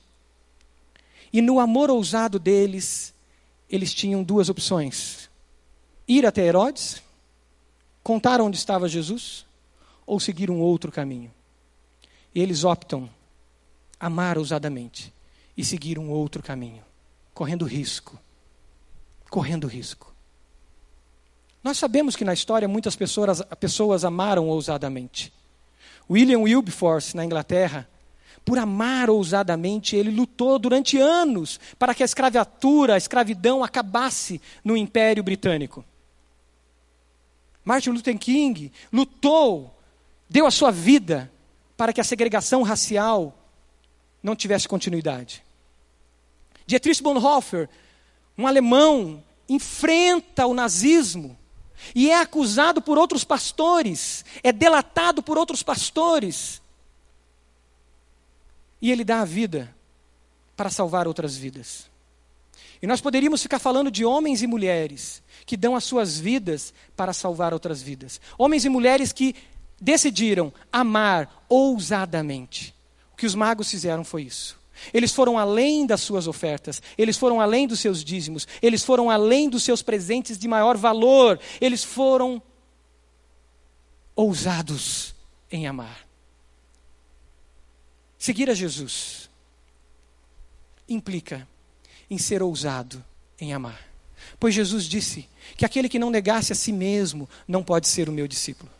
[1.33, 3.14] e no amor ousado deles,
[3.68, 5.29] eles tinham duas opções:
[6.07, 7.03] ir até Herodes,
[8.03, 9.46] contar onde estava Jesus
[10.07, 11.33] ou seguir um outro caminho.
[12.35, 13.11] E eles optam
[13.99, 15.12] amar ousadamente
[15.57, 16.83] e seguir um outro caminho,
[17.35, 18.18] correndo risco.
[19.29, 20.10] Correndo risco.
[21.62, 25.33] Nós sabemos que na história muitas pessoas, pessoas amaram ousadamente.
[26.09, 27.88] William Wilberforce, na Inglaterra,
[28.44, 34.77] por amar ousadamente, ele lutou durante anos para que a escravatura, a escravidão acabasse no
[34.77, 35.85] Império Britânico.
[37.64, 39.77] Martin Luther King lutou
[40.29, 41.31] deu a sua vida
[41.77, 43.37] para que a segregação racial
[44.23, 45.42] não tivesse continuidade.
[46.66, 47.68] Dietrich Bonhoeffer,
[48.38, 51.37] um alemão, enfrenta o nazismo
[51.94, 56.60] e é acusado por outros pastores, é delatado por outros pastores.
[58.80, 59.74] E ele dá a vida
[60.56, 61.90] para salvar outras vidas.
[62.82, 67.12] E nós poderíamos ficar falando de homens e mulheres que dão as suas vidas para
[67.12, 68.20] salvar outras vidas.
[68.38, 69.34] Homens e mulheres que
[69.80, 72.74] decidiram amar ousadamente.
[73.12, 74.60] O que os magos fizeram foi isso.
[74.92, 79.48] Eles foram além das suas ofertas, eles foram além dos seus dízimos, eles foram além
[79.48, 82.42] dos seus presentes de maior valor, eles foram
[84.14, 85.14] ousados
[85.50, 86.06] em amar.
[88.18, 89.30] Seguir a Jesus
[90.88, 91.48] implica
[92.10, 93.02] em ser ousado
[93.40, 93.88] em amar.
[94.38, 98.12] Pois Jesus disse que aquele que não negasse a si mesmo não pode ser o
[98.12, 98.70] meu discípulo.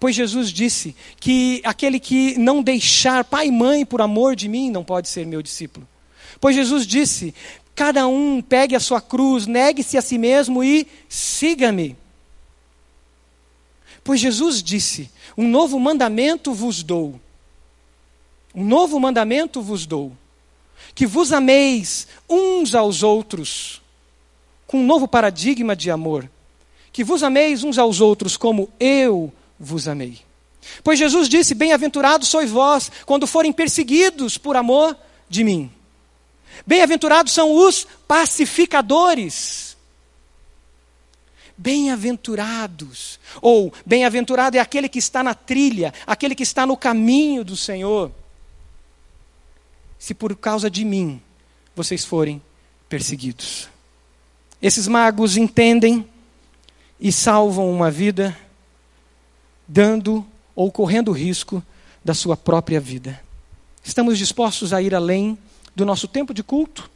[0.00, 4.70] Pois Jesus disse que aquele que não deixar pai e mãe por amor de mim
[4.70, 5.86] não pode ser meu discípulo.
[6.40, 7.34] Pois Jesus disse:
[7.74, 11.96] cada um pegue a sua cruz, negue-se a si mesmo e siga-me.
[14.02, 17.20] Pois Jesus disse: Um novo mandamento vos dou.
[18.54, 20.12] Um novo mandamento vos dou.
[20.94, 23.80] Que vos ameis uns aos outros,
[24.66, 26.28] com um novo paradigma de amor.
[26.92, 30.18] Que vos ameis uns aos outros como eu vos amei.
[30.82, 34.96] Pois Jesus disse: Bem-aventurados sois vós quando forem perseguidos por amor
[35.28, 35.70] de mim.
[36.66, 39.76] Bem-aventurados são os pacificadores.
[41.56, 47.54] Bem-aventurados, ou bem-aventurado é aquele que está na trilha, aquele que está no caminho do
[47.54, 48.10] Senhor.
[49.98, 51.20] Se por causa de mim
[51.76, 52.40] vocês forem
[52.88, 53.68] perseguidos.
[54.62, 56.08] Esses magos entendem
[56.98, 58.36] e salvam uma vida
[59.72, 61.62] dando ou correndo risco
[62.04, 63.20] da sua própria vida.
[63.84, 65.38] Estamos dispostos a ir além
[65.76, 66.90] do nosso tempo de culto?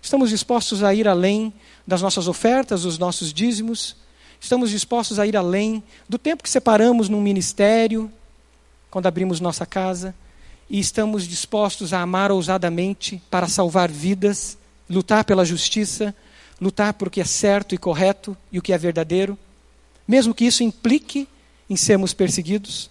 [0.00, 1.52] Estamos dispostos a ir além
[1.84, 3.96] das nossas ofertas, dos nossos dízimos?
[4.40, 8.10] Estamos dispostos a ir além do tempo que separamos num ministério,
[8.92, 10.14] quando abrimos nossa casa?
[10.70, 14.56] E estamos dispostos a amar ousadamente para salvar vidas,
[14.88, 16.14] lutar pela justiça,
[16.60, 19.36] lutar por o que é certo e correto e o que é verdadeiro,
[20.06, 21.26] mesmo que isso implique
[21.68, 22.90] em sermos perseguidos.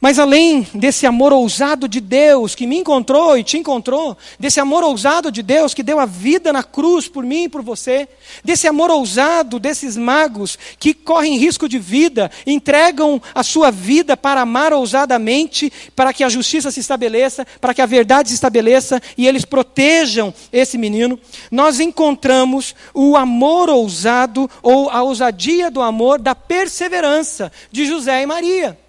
[0.00, 4.84] Mas além desse amor ousado de Deus que me encontrou e te encontrou, desse amor
[4.84, 8.08] ousado de Deus que deu a vida na cruz por mim e por você,
[8.44, 14.42] desse amor ousado desses magos que correm risco de vida, entregam a sua vida para
[14.42, 19.26] amar ousadamente, para que a justiça se estabeleça, para que a verdade se estabeleça e
[19.26, 21.18] eles protejam esse menino,
[21.50, 28.26] nós encontramos o amor ousado ou a ousadia do amor da perseverança de José e
[28.26, 28.87] Maria.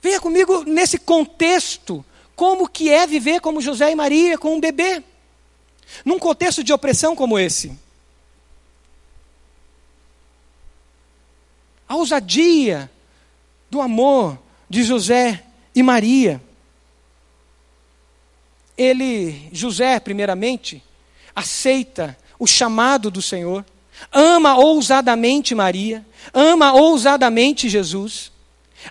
[0.00, 2.04] Venha comigo nesse contexto,
[2.36, 5.02] como que é viver como José e Maria com um bebê,
[6.04, 7.76] num contexto de opressão como esse.
[11.88, 12.90] A ousadia
[13.70, 15.42] do amor de José
[15.74, 16.40] e Maria.
[18.76, 20.82] Ele, José, primeiramente,
[21.34, 23.64] aceita o chamado do Senhor,
[24.12, 28.30] ama ousadamente Maria, ama ousadamente Jesus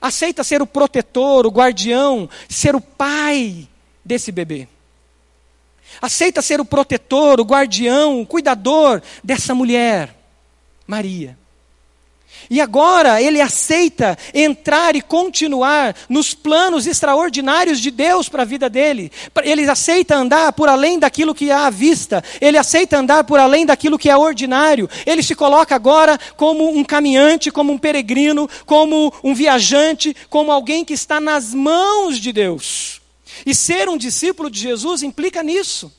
[0.01, 3.67] aceita ser o protetor, o guardião, ser o pai
[4.03, 4.67] desse bebê.
[6.01, 10.15] Aceita ser o protetor, o guardião, o cuidador dessa mulher,
[10.85, 11.37] Maria.
[12.49, 18.69] E agora ele aceita entrar e continuar nos planos extraordinários de Deus para a vida
[18.69, 19.11] dele.
[19.43, 22.23] Ele aceita andar por além daquilo que há à vista.
[22.39, 24.89] Ele aceita andar por além daquilo que é ordinário.
[25.05, 30.85] Ele se coloca agora como um caminhante, como um peregrino, como um viajante, como alguém
[30.85, 33.01] que está nas mãos de Deus.
[33.45, 35.91] E ser um discípulo de Jesus implica nisso.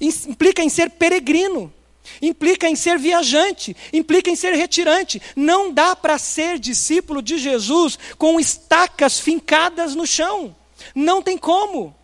[0.00, 1.72] Implica em ser peregrino
[2.20, 5.20] implica em ser viajante, implica em ser retirante.
[5.34, 10.54] Não dá para ser discípulo de Jesus com estacas fincadas no chão.
[10.94, 11.94] Não tem como.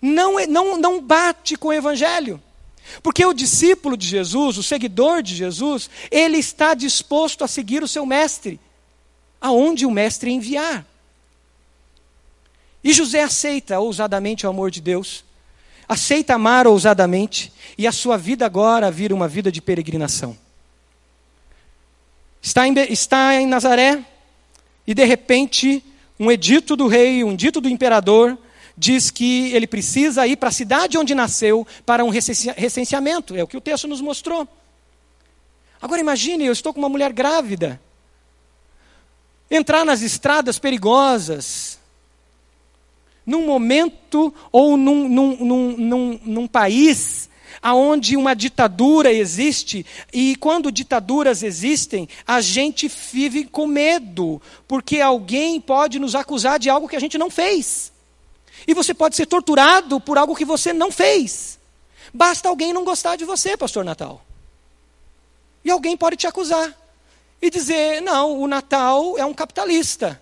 [0.00, 2.42] Não, é, não, não bate com o Evangelho.
[3.02, 7.88] Porque o discípulo de Jesus, o seguidor de Jesus, ele está disposto a seguir o
[7.88, 8.58] seu mestre,
[9.40, 10.86] aonde o mestre enviar.
[12.82, 15.24] E José aceita ousadamente o amor de Deus,
[15.88, 20.36] aceita amar ousadamente, e a sua vida agora vira uma vida de peregrinação.
[22.42, 24.04] Está em, está em Nazaré,
[24.86, 25.82] e de repente,
[26.18, 28.36] um edito do rei, um edito do imperador,
[28.76, 33.34] diz que ele precisa ir para a cidade onde nasceu para um recenseamento.
[33.34, 34.46] É o que o texto nos mostrou.
[35.80, 37.80] Agora imagine, eu estou com uma mulher grávida.
[39.50, 41.77] Entrar nas estradas perigosas,
[43.28, 47.28] num momento ou num, num, num, num, num país
[47.60, 55.60] aonde uma ditadura existe e quando ditaduras existem, a gente vive com medo, porque alguém
[55.60, 57.92] pode nos acusar de algo que a gente não fez.
[58.66, 61.58] E você pode ser torturado por algo que você não fez.
[62.14, 64.24] Basta alguém não gostar de você, pastor Natal.
[65.62, 66.74] E alguém pode te acusar
[67.42, 70.18] e dizer: "Não, o Natal é um capitalista".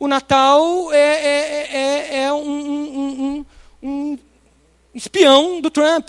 [0.00, 3.44] O Natal é, é, é, é um,
[3.82, 4.18] um,
[4.94, 6.08] espião do Trump.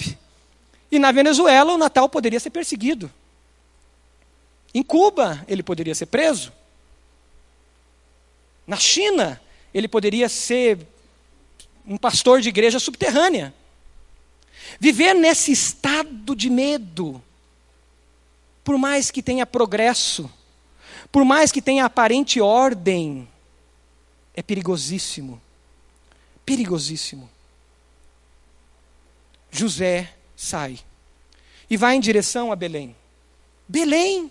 [0.89, 3.12] E na Venezuela, o Natal poderia ser perseguido.
[4.74, 6.54] Em Cuba, ele poderia ser preso.
[8.66, 9.42] Na China,
[9.74, 10.80] ele poderia ser
[11.86, 13.54] um pastor de igreja subterrânea.
[14.80, 17.22] Viver nesse estado de medo,
[18.64, 20.32] por mais que tenha progresso,
[21.12, 23.28] por mais que tenha aparente ordem,
[24.36, 25.42] é perigosíssimo.
[26.46, 27.30] Perigosíssimo.
[29.52, 30.80] José sai
[31.70, 32.96] e vai em direção a Belém.
[33.68, 34.30] Belém!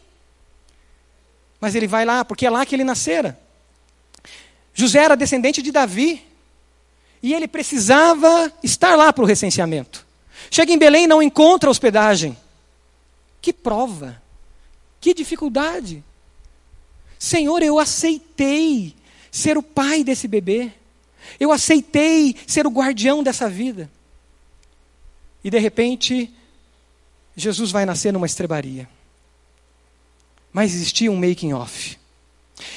[1.60, 3.38] Mas ele vai lá, porque é lá que ele nascera.
[4.74, 6.26] José era descendente de Davi.
[7.22, 10.06] E ele precisava estar lá para o recenseamento.
[10.50, 12.36] Chega em Belém e não encontra hospedagem.
[13.40, 14.20] Que prova!
[15.00, 16.04] Que dificuldade!
[17.18, 18.94] Senhor, eu aceitei
[19.30, 20.72] ser o pai desse bebê.
[21.38, 23.90] Eu aceitei ser o guardião dessa vida.
[25.42, 26.32] E de repente,
[27.36, 28.88] Jesus vai nascer numa estrebaria.
[30.52, 31.98] Mas existia um making off.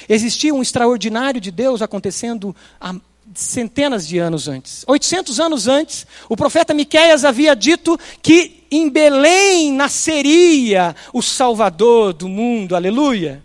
[0.08, 2.94] Existia um extraordinário de Deus acontecendo há
[3.34, 4.84] centenas de anos antes.
[4.86, 12.28] 800 anos antes, o profeta Miqueias havia dito que em Belém nasceria o Salvador do
[12.28, 12.76] mundo.
[12.76, 13.42] Aleluia.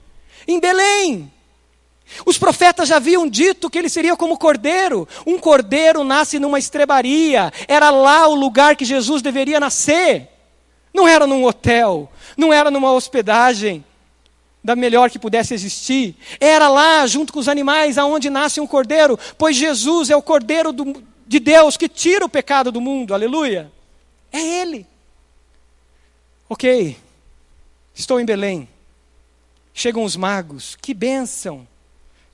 [0.48, 1.32] Em Belém.
[2.26, 5.08] Os profetas já haviam dito que ele seria como cordeiro.
[5.26, 7.52] Um cordeiro nasce numa estrebaria.
[7.68, 10.28] Era lá o lugar que Jesus deveria nascer.
[10.94, 13.86] Não era num hotel, não era numa hospedagem
[14.64, 16.16] da melhor que pudesse existir.
[16.40, 20.72] Era lá, junto com os animais, aonde nasce um cordeiro, pois Jesus é o cordeiro
[20.72, 23.14] do, de Deus que tira o pecado do mundo.
[23.14, 23.72] Aleluia.
[24.32, 24.86] É Ele.
[26.50, 26.98] Ok,
[27.94, 28.68] estou em Belém.
[29.72, 31.68] Chegam os magos, que bênção.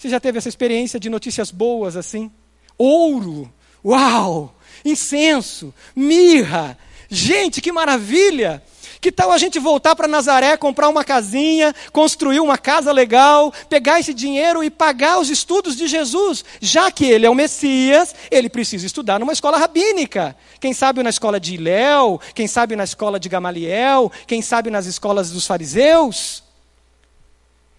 [0.06, 2.30] Você já teve essa experiência de notícias boas assim?
[2.78, 3.52] Ouro,
[3.84, 4.54] uau!
[4.86, 6.78] Incenso, mirra.
[7.10, 8.62] Gente, que maravilha!
[9.02, 14.00] Que tal a gente voltar para Nazaré, comprar uma casinha, construir uma casa legal, pegar
[14.00, 16.46] esse dinheiro e pagar os estudos de Jesus?
[16.62, 20.38] Já que ele é o Messias, ele precisa estudar numa escola rabínica.
[20.60, 24.86] Quem sabe na escola de Iléu, quem sabe na escola de Gamaliel, quem sabe nas
[24.86, 26.45] escolas dos fariseus.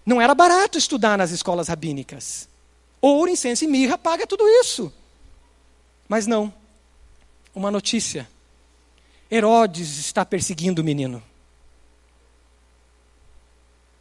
[0.07, 2.47] Não era barato estudar nas escolas rabínicas.
[3.01, 4.89] Ouro, incenso e mirra paga tudo isso.
[6.07, 6.53] Mas não.
[7.53, 8.25] Uma notícia.
[9.29, 11.21] Herodes está perseguindo o menino.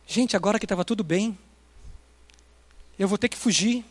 [0.07, 1.37] Gente, agora que estava tudo bem,
[2.97, 3.85] eu vou ter que fugir.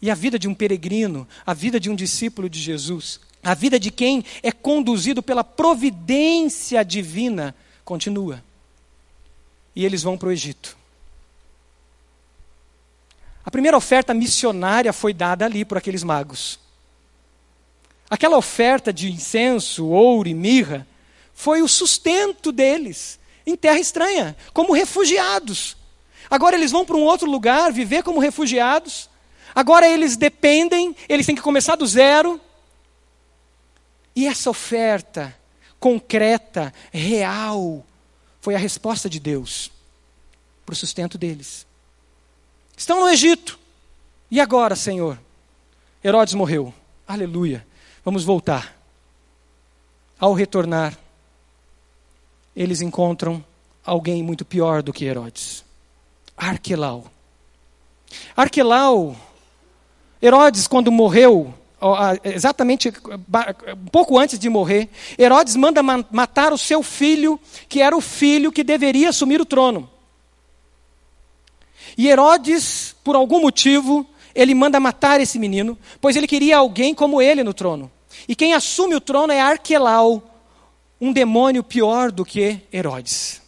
[0.00, 3.78] E a vida de um peregrino, a vida de um discípulo de Jesus, a vida
[3.78, 8.42] de quem é conduzido pela providência divina, continua.
[9.74, 10.85] E eles vão para o Egito.
[13.46, 16.58] A primeira oferta missionária foi dada ali por aqueles magos.
[18.10, 20.84] Aquela oferta de incenso, ouro e mirra
[21.32, 25.76] foi o sustento deles em terra estranha, como refugiados.
[26.28, 29.08] Agora eles vão para um outro lugar viver como refugiados.
[29.54, 32.40] Agora eles dependem, eles têm que começar do zero.
[34.14, 35.36] E essa oferta
[35.78, 37.86] concreta, real,
[38.40, 39.70] foi a resposta de Deus
[40.64, 41.64] para o sustento deles.
[42.76, 43.58] Estão no Egito.
[44.30, 45.18] E agora, Senhor?
[46.04, 46.74] Herodes morreu.
[47.06, 47.66] Aleluia.
[48.04, 48.76] Vamos voltar.
[50.18, 50.96] Ao retornar,
[52.54, 53.44] eles encontram
[53.84, 55.64] alguém muito pior do que Herodes.
[56.36, 57.10] Arquelau.
[58.36, 59.16] Arquelau,
[60.22, 61.52] Herodes, quando morreu,
[62.24, 68.00] exatamente um pouco antes de morrer, Herodes manda matar o seu filho, que era o
[68.00, 69.90] filho que deveria assumir o trono.
[71.96, 77.22] E Herodes, por algum motivo, ele manda matar esse menino, pois ele queria alguém como
[77.22, 77.90] ele no trono.
[78.28, 80.22] E quem assume o trono é Arquelau,
[81.00, 83.40] um demônio pior do que Herodes.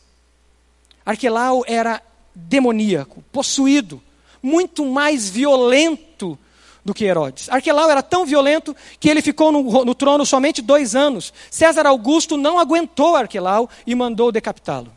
[1.04, 2.02] Arquelau era
[2.34, 4.02] demoníaco, possuído,
[4.42, 6.38] muito mais violento
[6.84, 7.48] do que Herodes.
[7.50, 11.32] Arquelau era tão violento que ele ficou no, no trono somente dois anos.
[11.50, 14.90] César Augusto não aguentou Arquelau e mandou decapitá-lo.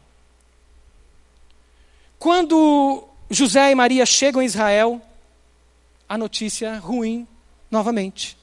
[2.17, 3.03] Quando
[3.33, 5.01] José e Maria chegam em Israel,
[6.07, 7.25] a notícia ruim
[7.71, 8.37] novamente.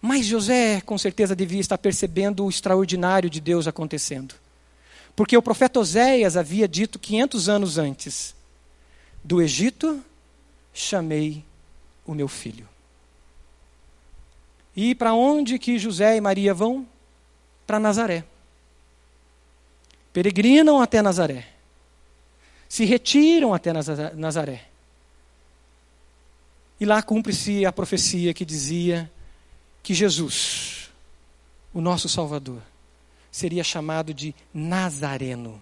[0.00, 4.36] Mas José, com certeza, devia estar percebendo o extraordinário de Deus acontecendo.
[5.16, 8.36] Porque o profeta Oséias havia dito 500 anos antes:
[9.24, 10.00] Do Egito
[10.72, 11.44] chamei
[12.06, 12.68] o meu filho.
[14.76, 16.86] E para onde que José e Maria vão?
[17.66, 18.24] Para Nazaré.
[20.12, 21.51] Peregrinam até Nazaré
[22.72, 23.70] se retiram até
[24.14, 24.64] Nazaré.
[26.80, 29.12] E lá cumpre-se a profecia que dizia
[29.82, 30.90] que Jesus,
[31.74, 32.62] o nosso Salvador,
[33.30, 35.60] seria chamado de Nazareno.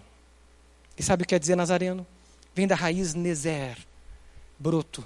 [0.97, 2.07] E sabe o que quer dizer Nazareno?
[2.55, 3.77] Vem da raiz Nezer,
[4.57, 5.05] broto,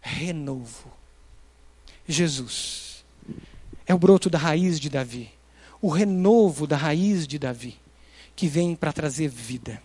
[0.00, 0.90] renovo.
[2.08, 3.04] Jesus
[3.86, 5.30] é o broto da raiz de Davi,
[5.80, 7.78] o renovo da raiz de Davi,
[8.34, 9.80] que vem para trazer vida.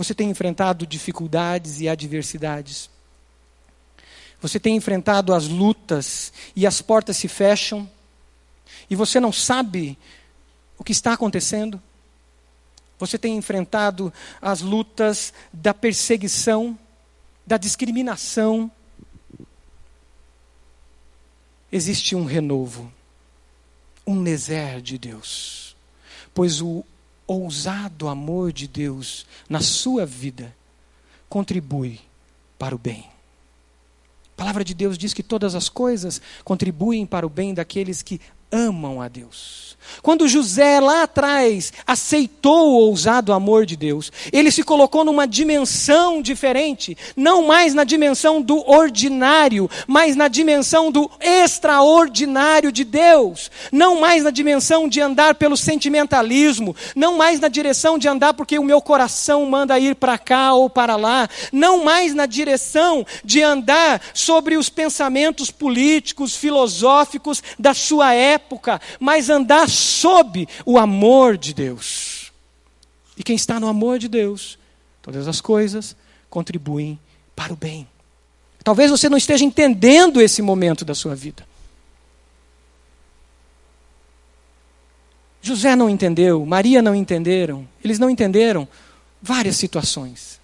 [0.00, 2.88] Você tem enfrentado dificuldades e adversidades.
[4.40, 7.86] Você tem enfrentado as lutas e as portas se fecham
[8.88, 9.98] e você não sabe
[10.78, 11.82] o que está acontecendo.
[12.98, 16.78] Você tem enfrentado as lutas da perseguição,
[17.46, 18.72] da discriminação.
[21.70, 22.90] Existe um renovo,
[24.06, 25.76] um nezer de Deus,
[26.32, 26.86] pois o
[27.32, 30.52] ousado amor de Deus na sua vida
[31.28, 32.00] contribui
[32.58, 33.08] para o bem.
[34.34, 38.20] A palavra de Deus diz que todas as coisas contribuem para o bem daqueles que
[38.50, 39.70] amam a Deus.
[40.02, 46.22] Quando José lá atrás aceitou o ousado amor de Deus, ele se colocou numa dimensão
[46.22, 54.00] diferente, não mais na dimensão do ordinário, mas na dimensão do extraordinário de Deus, não
[54.00, 58.64] mais na dimensão de andar pelo sentimentalismo, não mais na direção de andar porque o
[58.64, 64.00] meu coração manda ir para cá ou para lá, não mais na direção de andar
[64.14, 68.39] sobre os pensamentos políticos, filosóficos da sua época,
[68.98, 72.32] mas andar sob o amor de Deus.
[73.16, 74.58] E quem está no amor de Deus,
[75.02, 75.94] todas as coisas
[76.28, 76.98] contribuem
[77.36, 77.86] para o bem.
[78.62, 81.46] Talvez você não esteja entendendo esse momento da sua vida.
[85.42, 88.68] José não entendeu, Maria não entenderam, eles não entenderam
[89.22, 90.38] várias situações,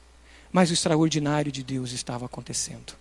[0.50, 2.94] mas o extraordinário de Deus estava acontecendo.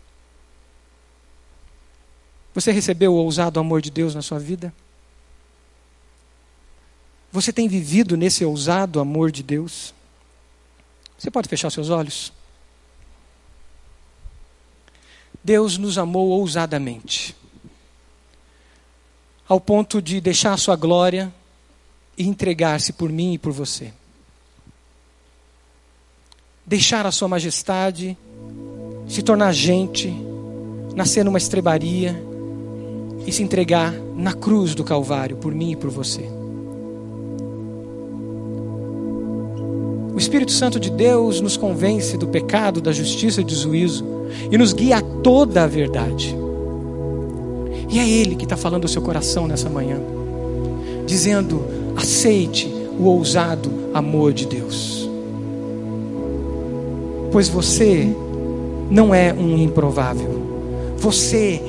[2.54, 4.74] Você recebeu o ousado amor de Deus na sua vida?
[7.36, 9.94] Você tem vivido nesse ousado amor de Deus?
[11.18, 12.32] Você pode fechar seus olhos?
[15.44, 17.36] Deus nos amou ousadamente,
[19.50, 21.32] ao ponto de deixar a sua glória
[22.18, 23.92] e entregar-se por mim e por você.
[26.66, 28.18] Deixar a sua majestade,
[29.10, 30.08] se tornar gente,
[30.96, 32.16] nascer numa estrebaria
[33.28, 36.35] e se entregar na cruz do Calvário por mim e por você.
[40.26, 44.04] Espírito Santo de Deus nos convence do pecado, da justiça e do juízo
[44.52, 46.36] e nos guia a toda a verdade.
[47.88, 50.00] E é Ele que está falando ao seu coração nessa manhã,
[51.06, 51.64] dizendo:
[51.96, 52.68] aceite
[53.00, 55.08] o ousado amor de Deus,
[57.32, 58.08] pois você
[58.90, 60.42] não é um improvável,
[60.98, 61.62] você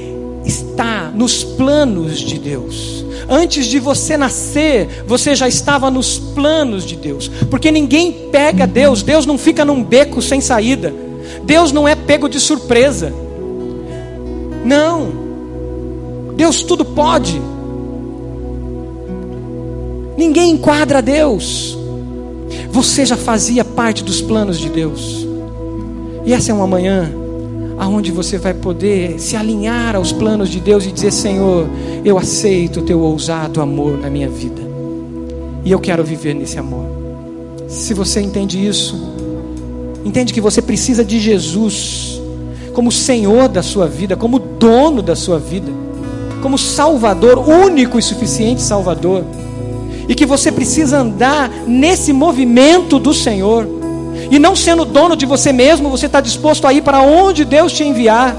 [0.47, 3.05] está nos planos de Deus.
[3.29, 7.29] Antes de você nascer, você já estava nos planos de Deus.
[7.51, 10.95] Porque ninguém pega Deus, Deus não fica num beco sem saída.
[11.43, 13.13] Deus não é pego de surpresa.
[14.65, 15.09] Não.
[16.37, 17.41] Deus tudo pode.
[20.17, 21.77] Ninguém enquadra Deus.
[22.71, 25.27] Você já fazia parte dos planos de Deus.
[26.25, 27.13] E essa é uma manhã
[27.79, 31.67] aonde você vai poder se alinhar aos planos de Deus e dizer: Senhor,
[32.05, 34.63] eu aceito o teu ousado amor na minha vida,
[35.65, 36.87] e eu quero viver nesse amor.
[37.69, 38.97] Se você entende isso,
[40.05, 42.21] entende que você precisa de Jesus
[42.73, 45.73] como Senhor da sua vida, como dono da sua vida,
[46.43, 49.25] como Salvador, único e suficiente Salvador,
[50.09, 53.76] e que você precisa andar nesse movimento do Senhor
[54.31, 57.73] e não sendo dono de você mesmo, você está disposto a ir para onde Deus
[57.73, 58.37] te enviar.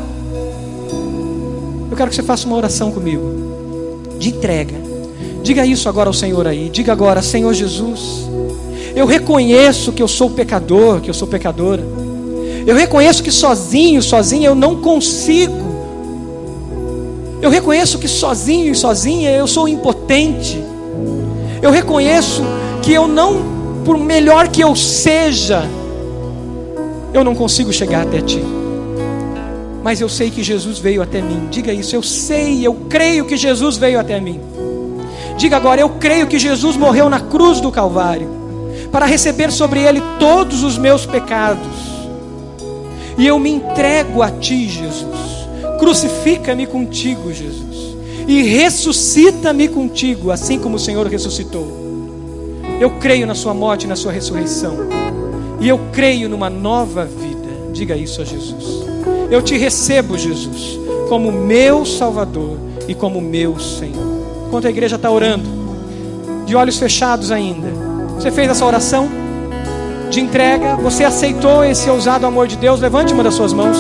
[1.90, 3.24] Eu quero que você faça uma oração comigo,
[4.20, 4.76] de entrega.
[5.42, 6.70] Diga isso agora ao Senhor aí.
[6.70, 8.28] Diga agora, Senhor Jesus,
[8.96, 11.84] eu reconheço que eu sou pecador, que eu sou pecadora.
[12.66, 15.68] Eu reconheço que sozinho, sozinha eu não consigo.
[17.42, 20.62] Eu reconheço que sozinho e sozinha eu sou impotente.
[21.62, 22.44] Eu reconheço
[22.82, 25.64] que eu não por melhor que eu seja,
[27.18, 28.42] eu não consigo chegar até ti.
[29.84, 31.48] Mas eu sei que Jesus veio até mim.
[31.50, 34.40] Diga isso, eu sei, eu creio que Jesus veio até mim.
[35.38, 38.30] Diga agora, eu creio que Jesus morreu na cruz do Calvário
[38.92, 41.88] para receber sobre ele todos os meus pecados.
[43.18, 45.48] E eu me entrego a ti, Jesus.
[45.80, 47.96] Crucifica-me contigo, Jesus.
[48.28, 51.68] E ressuscita-me contigo, assim como o Senhor ressuscitou.
[52.80, 54.76] Eu creio na Sua morte e na Sua ressurreição.
[55.60, 57.48] E eu creio numa nova vida.
[57.72, 58.86] Diga isso a Jesus.
[59.30, 60.80] Eu te recebo, Jesus,
[61.10, 64.18] como meu Salvador e como meu Senhor.
[64.48, 65.48] Enquanto a igreja está orando,
[66.46, 67.68] de olhos fechados ainda,
[68.16, 69.10] você fez essa oração
[70.10, 73.78] de entrega, você aceitou esse ousado amor de Deus, levante uma das suas mãos.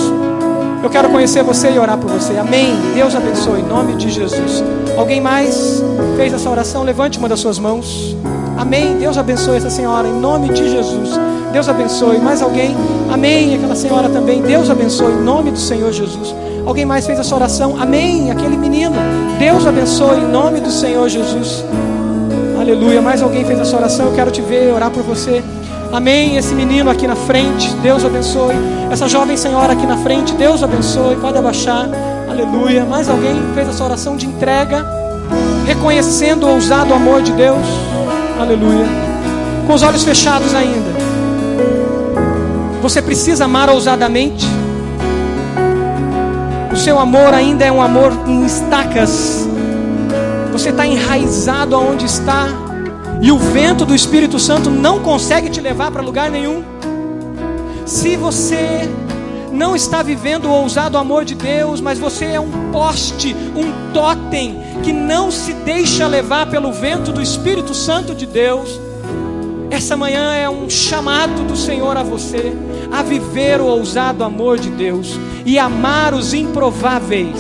[0.83, 2.37] Eu quero conhecer você e orar por você.
[2.37, 2.75] Amém.
[2.93, 4.63] Deus abençoe, em nome de Jesus.
[4.97, 5.81] Alguém mais
[6.17, 6.83] fez essa oração?
[6.83, 8.15] Levante uma das suas mãos.
[8.57, 8.97] Amém.
[8.97, 11.17] Deus abençoe essa senhora, em nome de Jesus.
[11.51, 12.19] Deus abençoe.
[12.19, 12.75] Mais alguém?
[13.11, 13.55] Amém.
[13.55, 14.41] Aquela senhora também.
[14.41, 16.35] Deus abençoe, em nome do Senhor Jesus.
[16.65, 17.75] Alguém mais fez essa oração?
[17.79, 18.29] Amém.
[18.29, 18.95] Aquele menino.
[19.39, 21.63] Deus abençoe, em nome do Senhor Jesus.
[22.59, 23.01] Aleluia.
[23.01, 24.07] Mais alguém fez essa oração?
[24.07, 25.41] Eu quero te ver, orar por você.
[25.91, 26.35] Amém.
[26.35, 28.55] Esse menino aqui na frente, Deus abençoe.
[28.91, 31.15] Essa jovem senhora aqui na frente, Deus abençoe.
[31.15, 31.89] Pode abaixar.
[32.29, 32.85] Aleluia.
[32.85, 34.85] Mais alguém fez essa oração de entrega,
[35.65, 37.65] reconhecendo o ousado amor de Deus.
[38.39, 38.85] Aleluia.
[39.65, 40.96] Com os olhos fechados ainda.
[42.87, 44.45] Você precisa amar ousadamente.
[46.71, 49.45] O seu amor ainda é um amor em estacas.
[50.53, 52.47] Você está enraizado aonde está
[53.21, 56.63] e o vento do Espírito Santo não consegue te levar para lugar nenhum.
[57.85, 58.89] Se você
[59.51, 64.61] não está vivendo o ousado amor de Deus, mas você é um poste, um totem
[64.81, 68.79] que não se deixa levar pelo vento do Espírito Santo de Deus,
[69.69, 72.53] essa manhã é um chamado do Senhor a você
[72.91, 77.37] a viver o ousado amor de Deus e amar os improváveis.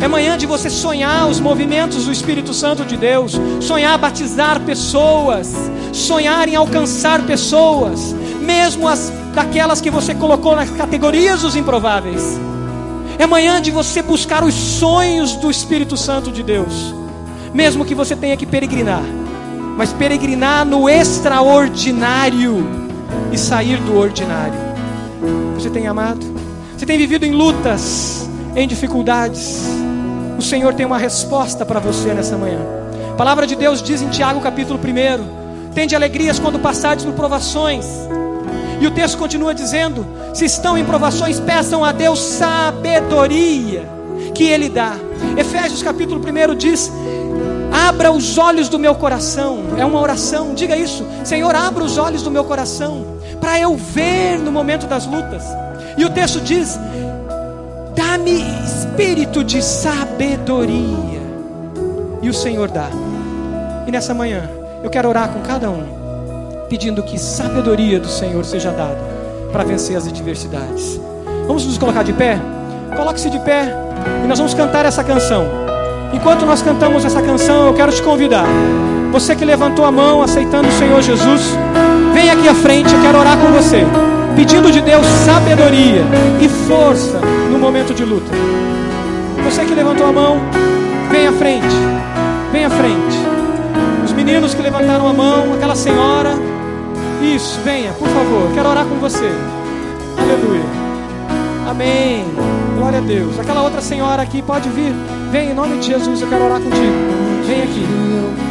[0.00, 5.52] É manhã de você sonhar os movimentos do Espírito Santo de Deus, sonhar batizar pessoas,
[5.92, 12.40] sonhar em alcançar pessoas, mesmo as daquelas que você colocou nas categorias dos improváveis.
[13.18, 16.94] É manhã de você buscar os sonhos do Espírito Santo de Deus,
[17.52, 19.04] mesmo que você tenha que peregrinar,
[19.80, 22.62] mas peregrinar no extraordinário
[23.32, 24.52] e sair do ordinário.
[25.54, 26.20] Você tem amado?
[26.76, 29.64] Você tem vivido em lutas, em dificuldades?
[30.38, 32.58] O Senhor tem uma resposta para você nessa manhã.
[33.10, 37.86] A palavra de Deus diz em Tiago capítulo 1: Tende alegrias quando passares por provações.
[38.82, 43.88] E o texto continua dizendo: Se estão em provações, peçam a Deus sabedoria,
[44.34, 44.92] que Ele dá.
[45.38, 46.92] Efésios capítulo 1 diz:
[47.90, 49.64] Abra os olhos do meu coração.
[49.76, 51.04] É uma oração, diga isso.
[51.24, 53.04] Senhor, abra os olhos do meu coração,
[53.40, 55.42] para eu ver no momento das lutas.
[55.98, 56.78] E o texto diz:
[57.96, 61.20] Dá-me espírito de sabedoria.
[62.22, 62.88] E o Senhor dá.
[63.88, 64.48] E nessa manhã,
[64.84, 65.82] eu quero orar com cada um,
[66.68, 69.00] pedindo que sabedoria do Senhor seja dada
[69.50, 71.00] para vencer as adversidades.
[71.48, 72.38] Vamos nos colocar de pé?
[72.94, 73.74] Coloque-se de pé
[74.22, 75.69] e nós vamos cantar essa canção.
[76.12, 78.46] Enquanto nós cantamos essa canção, eu quero te convidar.
[79.12, 81.56] Você que levantou a mão aceitando o Senhor Jesus,
[82.12, 83.84] vem aqui à frente, eu quero orar com você,
[84.36, 86.04] pedindo de Deus sabedoria
[86.40, 88.30] e força no momento de luta.
[89.44, 90.38] Você que levantou a mão,
[91.10, 91.74] vem à frente.
[92.52, 93.18] Vem à frente.
[94.04, 96.34] Os meninos que levantaram a mão, aquela senhora.
[97.22, 98.50] Isso, venha, por favor.
[98.54, 99.30] Quero orar com você.
[100.18, 100.64] Aleluia.
[101.68, 102.24] Amém.
[102.76, 103.38] Glória a Deus.
[103.38, 104.92] Aquela outra senhora aqui, pode vir.
[105.30, 106.82] Vem em nome de Jesus, eu quero orar contigo.
[107.46, 107.86] Vem aqui.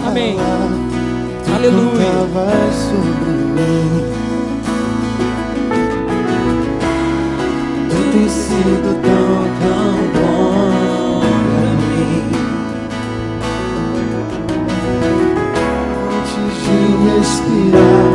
[0.07, 0.37] Amém.
[1.53, 1.99] Aleluia.
[8.11, 9.29] tem sido tão,
[9.61, 12.31] tão bom pra mim.
[16.17, 16.77] Antes de
[17.17, 18.07] respirar,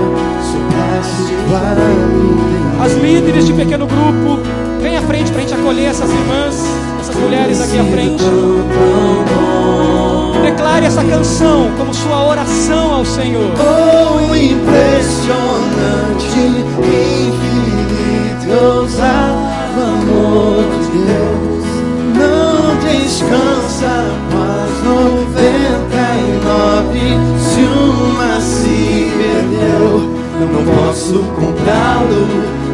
[0.42, 2.36] sopraste para mim.
[2.82, 4.40] As líderes de pequeno grupo,
[4.80, 6.66] vem à frente para a gente acolher essas irmãs,
[7.14, 8.24] mulheres aqui à frente.
[10.42, 13.50] Declare essa canção como sua oração ao Senhor.
[13.58, 17.34] Oh, impressionante, infinito,
[18.52, 21.64] ousado amor de Deus
[22.16, 23.92] não descansa
[24.32, 27.06] mais noventa e nove
[27.40, 29.84] se uma se perdeu
[30.40, 32.22] não posso comprá-lo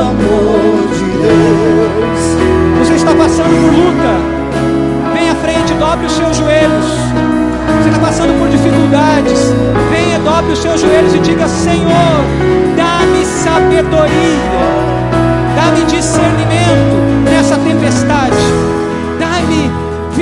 [0.00, 2.22] amor de Deus.
[2.94, 4.12] Está passando por luta,
[5.12, 6.86] venha à frente, dobre os seus joelhos.
[7.78, 9.52] Você está passando por dificuldades,
[9.90, 12.24] venha, dobre os seus joelhos e diga: Senhor,
[12.76, 14.62] dá-me sabedoria,
[15.56, 18.36] dá-me discernimento nessa tempestade,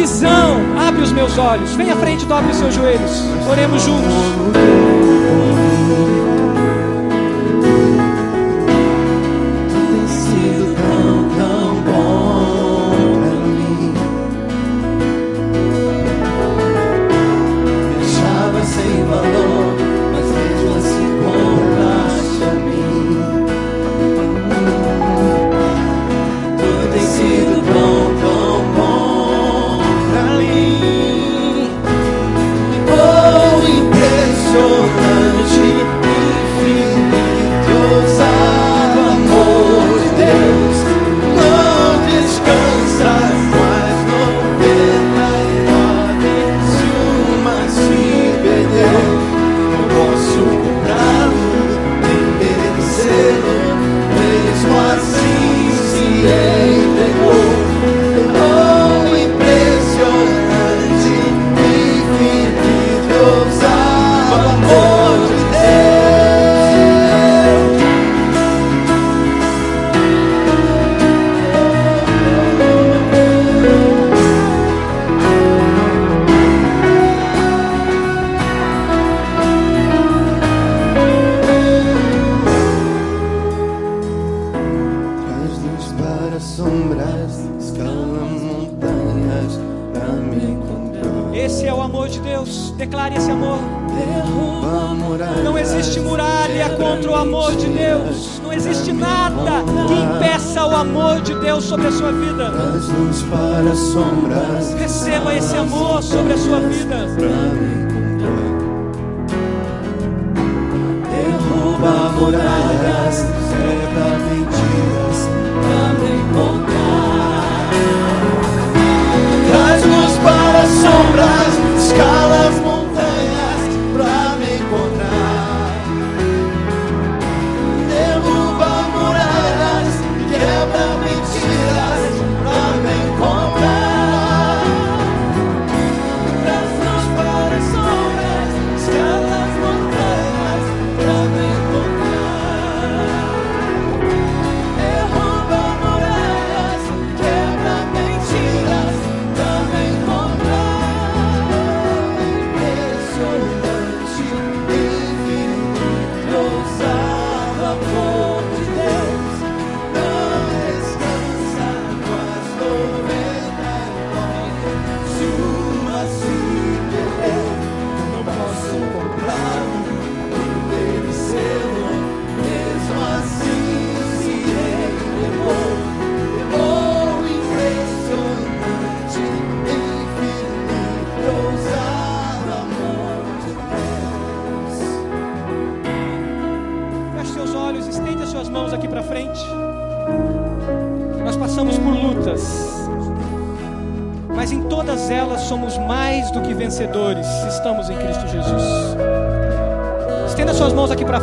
[0.00, 4.14] visão, abre os meus olhos, venha à frente, dobre os seus joelhos, oremos juntos.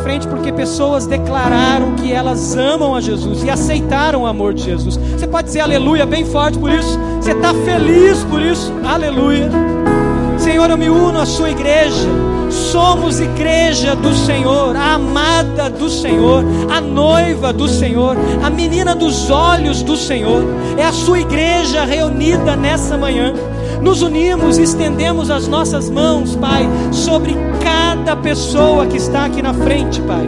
[0.08, 4.96] Frente porque pessoas declararam que elas amam a Jesus e aceitaram o amor de Jesus.
[4.96, 6.98] Você pode dizer aleluia bem forte por isso?
[7.20, 8.72] Você está feliz por isso?
[8.86, 9.50] Aleluia.
[10.38, 12.08] Senhor, eu me uno à sua igreja.
[12.48, 19.28] Somos igreja do Senhor, a amada do Senhor, a noiva do Senhor, a menina dos
[19.28, 20.42] olhos do Senhor.
[20.78, 23.34] É a sua igreja reunida nessa manhã.
[23.82, 27.36] Nos unimos e estendemos as nossas mãos, Pai, sobre
[28.08, 30.26] cada pessoa que está aqui na frente, Pai.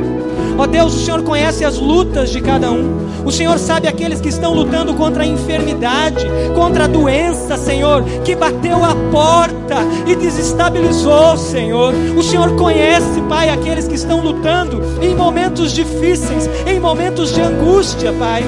[0.59, 3.25] Ó Deus, o Senhor conhece as lutas de cada um.
[3.25, 8.37] O Senhor sabe aqueles que estão lutando contra a enfermidade, contra a doença, Senhor, que
[8.37, 9.77] bateu a porta
[10.07, 11.95] e desestabilizou, Senhor.
[12.19, 18.13] O Senhor conhece, Pai, aqueles que estão lutando em momentos difíceis, em momentos de angústia,
[18.13, 18.45] Pai.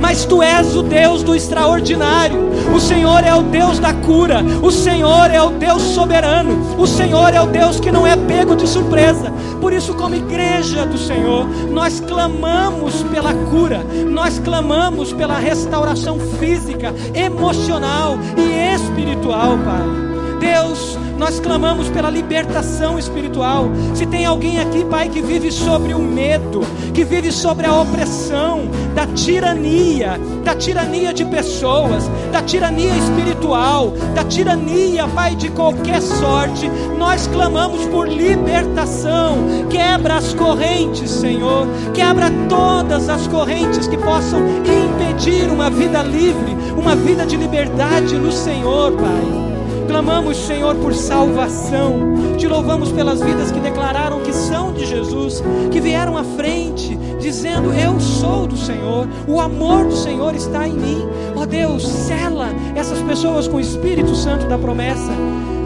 [0.00, 2.45] Mas tu és o Deus do extraordinário.
[2.74, 4.42] O Senhor é o Deus da cura.
[4.62, 6.76] O Senhor é o Deus soberano.
[6.78, 9.32] O Senhor é o Deus que não é pego de surpresa.
[9.60, 16.94] Por isso, como igreja do Senhor, nós clamamos pela cura, nós clamamos pela restauração física,
[17.14, 20.05] emocional e espiritual, Pai.
[20.38, 23.68] Deus, nós clamamos pela libertação espiritual.
[23.94, 26.60] Se tem alguém aqui, Pai, que vive sobre o medo,
[26.92, 34.24] que vive sobre a opressão, da tirania, da tirania de pessoas, da tirania espiritual, da
[34.24, 39.66] tirania, Pai, de qualquer sorte, nós clamamos por libertação.
[39.70, 46.94] Quebra as correntes, Senhor, quebra todas as correntes que possam impedir uma vida livre, uma
[46.94, 49.45] vida de liberdade no Senhor, Pai.
[49.86, 52.36] Clamamos, Senhor, por salvação.
[52.36, 57.72] Te louvamos pelas vidas que declararam que são de Jesus, que vieram à frente, dizendo:
[57.72, 61.06] Eu sou do Senhor, o amor do Senhor está em mim.
[61.36, 65.12] Ó Deus, sela essas pessoas com o Espírito Santo da promessa.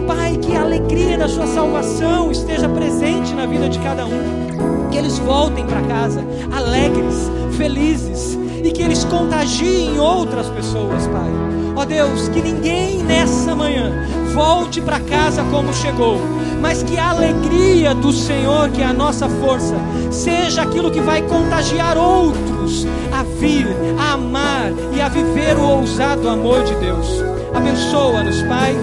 [0.07, 4.89] Pai, que a alegria da Sua salvação esteja presente na vida de cada um.
[4.91, 11.31] Que eles voltem para casa alegres, felizes e que eles contagiem outras pessoas, Pai.
[11.77, 13.93] Ó Deus, que ninguém nessa manhã
[14.35, 16.21] volte para casa como chegou,
[16.61, 19.75] mas que a alegria do Senhor, que é a nossa força,
[20.11, 23.67] seja aquilo que vai contagiar outros a vir,
[23.99, 27.25] a amar e a viver o ousado amor de Deus.
[27.55, 28.77] Abençoa-nos, Pai.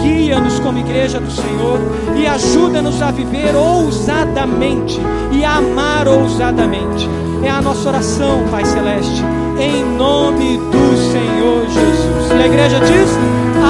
[0.00, 1.78] Guia-nos como igreja do Senhor
[2.16, 4.98] e ajuda-nos a viver ousadamente
[5.32, 7.21] e a amar ousadamente.
[7.42, 9.22] É a nossa oração, Pai Celeste,
[9.58, 12.30] em nome do Senhor Jesus.
[12.30, 13.10] E a igreja diz: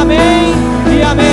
[0.00, 0.52] Amém
[0.98, 1.32] e Amém.